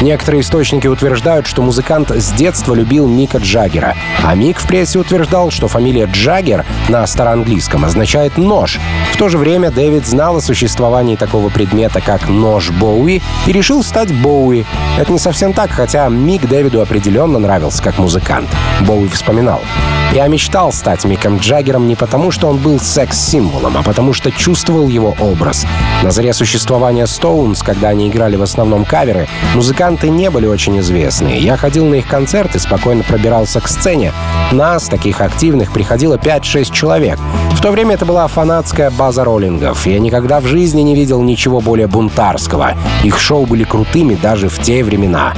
Некоторые 0.01 0.41
источники 0.41 0.87
утверждают, 0.87 1.45
что 1.45 1.61
музыкант 1.61 2.11
с 2.11 2.31
детства 2.31 2.73
любил 2.73 3.05
Мика 3.05 3.37
Джаггера, 3.37 3.95
а 4.23 4.33
Мик 4.33 4.59
в 4.59 4.67
прессе 4.67 4.97
утверждал, 4.97 5.51
что 5.51 5.67
фамилия 5.67 6.05
Джаггер 6.05 6.65
на 6.87 7.05
староанглийском 7.05 7.83
означает 7.83 8.37
«нож». 8.37 8.79
В 9.11 9.17
то 9.17 9.27
же 9.27 9.37
время 9.37 9.71
Дэвид 9.71 10.05
знал 10.05 10.37
о 10.37 10.41
существовании 10.41 11.17
такого 11.17 11.49
предмета, 11.49 11.99
как 11.99 12.29
нож 12.29 12.69
Боуи, 12.69 13.21
и 13.45 13.51
решил 13.51 13.83
стать 13.83 14.13
Боуи. 14.13 14.63
Это 14.97 15.11
не 15.11 15.19
совсем 15.19 15.51
так, 15.51 15.71
хотя 15.71 16.07
Мик 16.07 16.47
Дэвиду 16.47 16.79
определенно 16.79 17.37
нравился 17.37 17.83
как 17.83 17.97
музыкант. 17.97 18.49
Боуи 18.81 19.09
вспоминал. 19.09 19.61
«Я 20.13 20.27
мечтал 20.27 20.71
стать 20.71 21.05
Миком 21.05 21.37
Джаггером 21.37 21.87
не 21.87 21.95
потому, 21.95 22.31
что 22.31 22.47
он 22.47 22.57
был 22.57 22.79
секс-символом, 22.79 23.77
а 23.77 23.83
потому 23.83 24.13
что 24.13 24.31
чувствовал 24.31 24.87
его 24.87 25.15
образ. 25.19 25.67
На 26.01 26.09
заре 26.09 26.33
существования 26.33 27.05
Стоунс, 27.05 27.61
когда 27.61 27.89
они 27.89 28.07
играли 28.07 28.35
в 28.35 28.41
основном 28.41 28.85
каверы, 28.85 29.27
музыканты 29.89 30.09
не 30.09 30.29
были 30.29 30.45
очень 30.45 30.77
известны. 30.79 31.39
Я 31.39 31.57
ходил 31.57 31.85
на 31.87 31.95
их 31.95 32.07
концерты, 32.07 32.59
спокойно 32.59 33.03
пробирался 33.03 33.59
к 33.59 33.67
сцене. 33.67 34.11
Нас, 34.51 34.87
таких 34.87 35.19
активных, 35.19 35.71
приходило 35.71 36.15
5-6 36.15 36.71
человек. 36.71 37.17
В 37.53 37.61
то 37.61 37.71
время 37.71 37.95
это 37.95 38.05
была 38.05 38.27
фанатская 38.27 38.91
база 38.91 39.23
роллингов. 39.23 39.87
Я 39.87 39.99
никогда 39.99 40.41
в 40.41 40.45
жизни 40.45 40.81
не 40.81 40.93
видел 40.93 41.23
ничего 41.23 41.59
более 41.59 41.87
бунтарского. 41.87 42.73
Их 43.03 43.19
шоу 43.19 43.47
были 43.47 43.63
крутыми 43.63 44.13
даже 44.13 44.47
в 44.47 44.59
те 44.59 44.83
времена. 44.83 45.33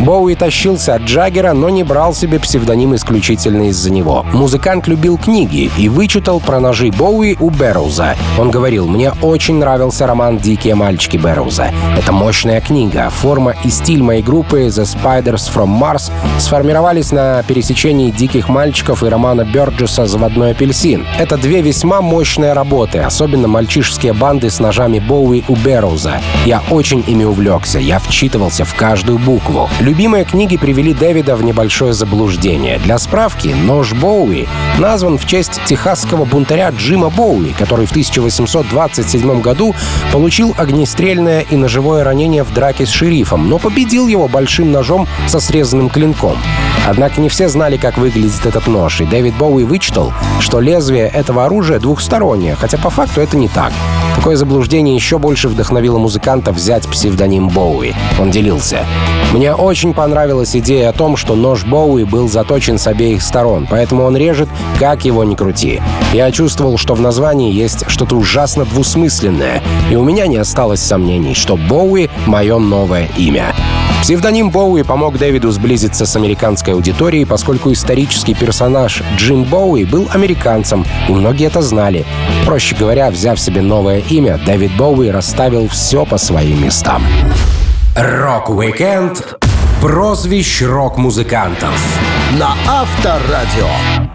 Боуи 0.00 0.34
тащился 0.34 0.94
от 0.94 1.02
Джаггера, 1.02 1.52
но 1.52 1.68
не 1.68 1.82
брал 1.82 2.14
себе 2.14 2.38
псевдоним 2.38 2.94
исключительно 2.94 3.68
из-за 3.70 3.90
него. 3.90 4.24
Музыкант 4.32 4.86
любил 4.86 5.16
книги 5.16 5.70
и 5.76 5.88
вычитал 5.88 6.38
про 6.38 6.60
ножи 6.60 6.90
Боуи 6.90 7.36
у 7.40 7.50
Бэрроуза. 7.50 8.14
Он 8.38 8.50
говорил, 8.50 8.86
мне 8.86 9.12
очень 9.22 9.56
нравился 9.56 10.06
роман 10.06 10.38
«Дикие 10.38 10.74
мальчики» 10.74 11.16
Бэрроуза. 11.16 11.70
Это 11.98 12.12
мощная 12.12 12.60
книга. 12.60 13.10
Форма 13.10 13.54
и 13.64 13.70
стиль 13.70 14.02
моей 14.02 14.22
группы 14.22 14.66
The 14.66 14.84
Spiders 14.84 15.50
from 15.52 15.80
Mars 15.80 16.10
сформировались 16.38 17.10
на 17.10 17.42
пересечении 17.42 18.10
«Диких 18.10 18.48
мальчиков» 18.48 19.02
и 19.02 19.08
романа 19.08 19.44
Бёрджеса 19.44 20.06
«Заводной 20.06 20.52
апельсин». 20.52 21.06
Это 21.18 21.36
две 21.36 21.62
весьма 21.62 22.02
мощные 22.02 22.52
работы, 22.52 22.98
особенно 22.98 23.48
мальчишеские 23.48 24.12
банды 24.12 24.50
с 24.50 24.60
ножами 24.60 24.98
Боуи 24.98 25.42
у 25.48 25.56
Бэрроуза. 25.56 26.20
Я 26.44 26.62
очень 26.70 27.02
ими 27.06 27.24
увлекся, 27.24 27.78
я 27.78 27.98
вчитывался 27.98 28.64
в 28.64 28.74
каждую 28.74 29.18
букву. 29.18 29.68
Любимые 29.86 30.24
книги 30.24 30.56
привели 30.56 30.92
Дэвида 30.92 31.36
в 31.36 31.44
небольшое 31.44 31.92
заблуждение. 31.92 32.80
Для 32.80 32.98
справки, 32.98 33.54
нож 33.66 33.92
Боуи 33.92 34.48
назван 34.80 35.16
в 35.16 35.28
честь 35.28 35.60
техасского 35.64 36.24
бунтаря 36.24 36.70
Джима 36.70 37.08
Боуи, 37.08 37.52
который 37.56 37.86
в 37.86 37.92
1827 37.92 39.40
году 39.40 39.76
получил 40.12 40.56
огнестрельное 40.58 41.42
и 41.42 41.54
ножевое 41.54 42.02
ранение 42.02 42.42
в 42.42 42.52
драке 42.52 42.84
с 42.84 42.90
шерифом, 42.90 43.48
но 43.48 43.58
победил 43.58 44.08
его 44.08 44.26
большим 44.26 44.72
ножом 44.72 45.06
со 45.28 45.38
срезанным 45.38 45.88
клинком. 45.88 46.36
Однако 46.86 47.20
не 47.20 47.28
все 47.28 47.48
знали, 47.48 47.76
как 47.76 47.98
выглядит 47.98 48.46
этот 48.46 48.66
нож, 48.68 49.00
и 49.00 49.04
Дэвид 49.04 49.34
Боуи 49.36 49.64
вычитал, 49.64 50.12
что 50.40 50.60
лезвие 50.60 51.08
этого 51.08 51.44
оружия 51.44 51.80
двухстороннее, 51.80 52.54
хотя 52.54 52.78
по 52.78 52.90
факту 52.90 53.20
это 53.20 53.36
не 53.36 53.48
так. 53.48 53.72
Такое 54.14 54.36
заблуждение 54.36 54.94
еще 54.94 55.18
больше 55.18 55.48
вдохновило 55.48 55.98
музыканта 55.98 56.52
взять 56.52 56.86
псевдоним 56.86 57.48
Боуи. 57.48 57.92
Он 58.20 58.30
делился. 58.30 58.86
«Мне 59.32 59.54
очень 59.54 59.94
понравилась 59.94 60.54
идея 60.54 60.90
о 60.90 60.92
том, 60.92 61.16
что 61.16 61.34
нож 61.34 61.64
Боуи 61.64 62.04
был 62.04 62.28
заточен 62.28 62.78
с 62.78 62.86
обеих 62.86 63.22
сторон, 63.22 63.66
поэтому 63.68 64.04
он 64.04 64.16
режет, 64.16 64.48
как 64.78 65.04
его 65.04 65.24
ни 65.24 65.34
крути. 65.34 65.80
Я 66.12 66.30
чувствовал, 66.30 66.78
что 66.78 66.94
в 66.94 67.00
названии 67.00 67.52
есть 67.52 67.84
что-то 67.88 68.16
ужасно 68.16 68.64
двусмысленное, 68.64 69.62
и 69.90 69.96
у 69.96 70.04
меня 70.04 70.26
не 70.28 70.36
осталось 70.36 70.80
сомнений, 70.80 71.34
что 71.34 71.56
Боуи— 71.56 72.08
мое 72.26 72.58
новое 72.58 73.08
имя». 73.16 73.54
Псевдоним 74.02 74.50
Боуи 74.50 74.82
помог 74.82 75.18
Дэвиду 75.18 75.50
сблизиться 75.50 76.06
с 76.06 76.14
американской 76.14 76.74
аудиторией, 76.76 77.26
поскольку 77.26 77.72
исторический 77.72 78.34
персонаж 78.34 79.02
Джим 79.16 79.44
Боуи 79.44 79.84
был 79.84 80.08
американцем, 80.12 80.86
и 81.08 81.12
многие 81.12 81.48
это 81.48 81.62
знали. 81.62 82.04
Проще 82.44 82.76
говоря, 82.76 83.10
взяв 83.10 83.40
себе 83.40 83.62
новое 83.62 84.00
имя, 84.08 84.38
Дэвид 84.46 84.76
Боуи 84.76 85.08
расставил 85.08 85.68
все 85.68 86.04
по 86.04 86.18
своим 86.18 86.62
местам. 86.62 87.02
Рок-уикенд 87.96 89.40
прозвищ 89.80 90.62
рок-музыкантов 90.62 91.74
на 92.38 92.54
Авторадио. 92.68 94.05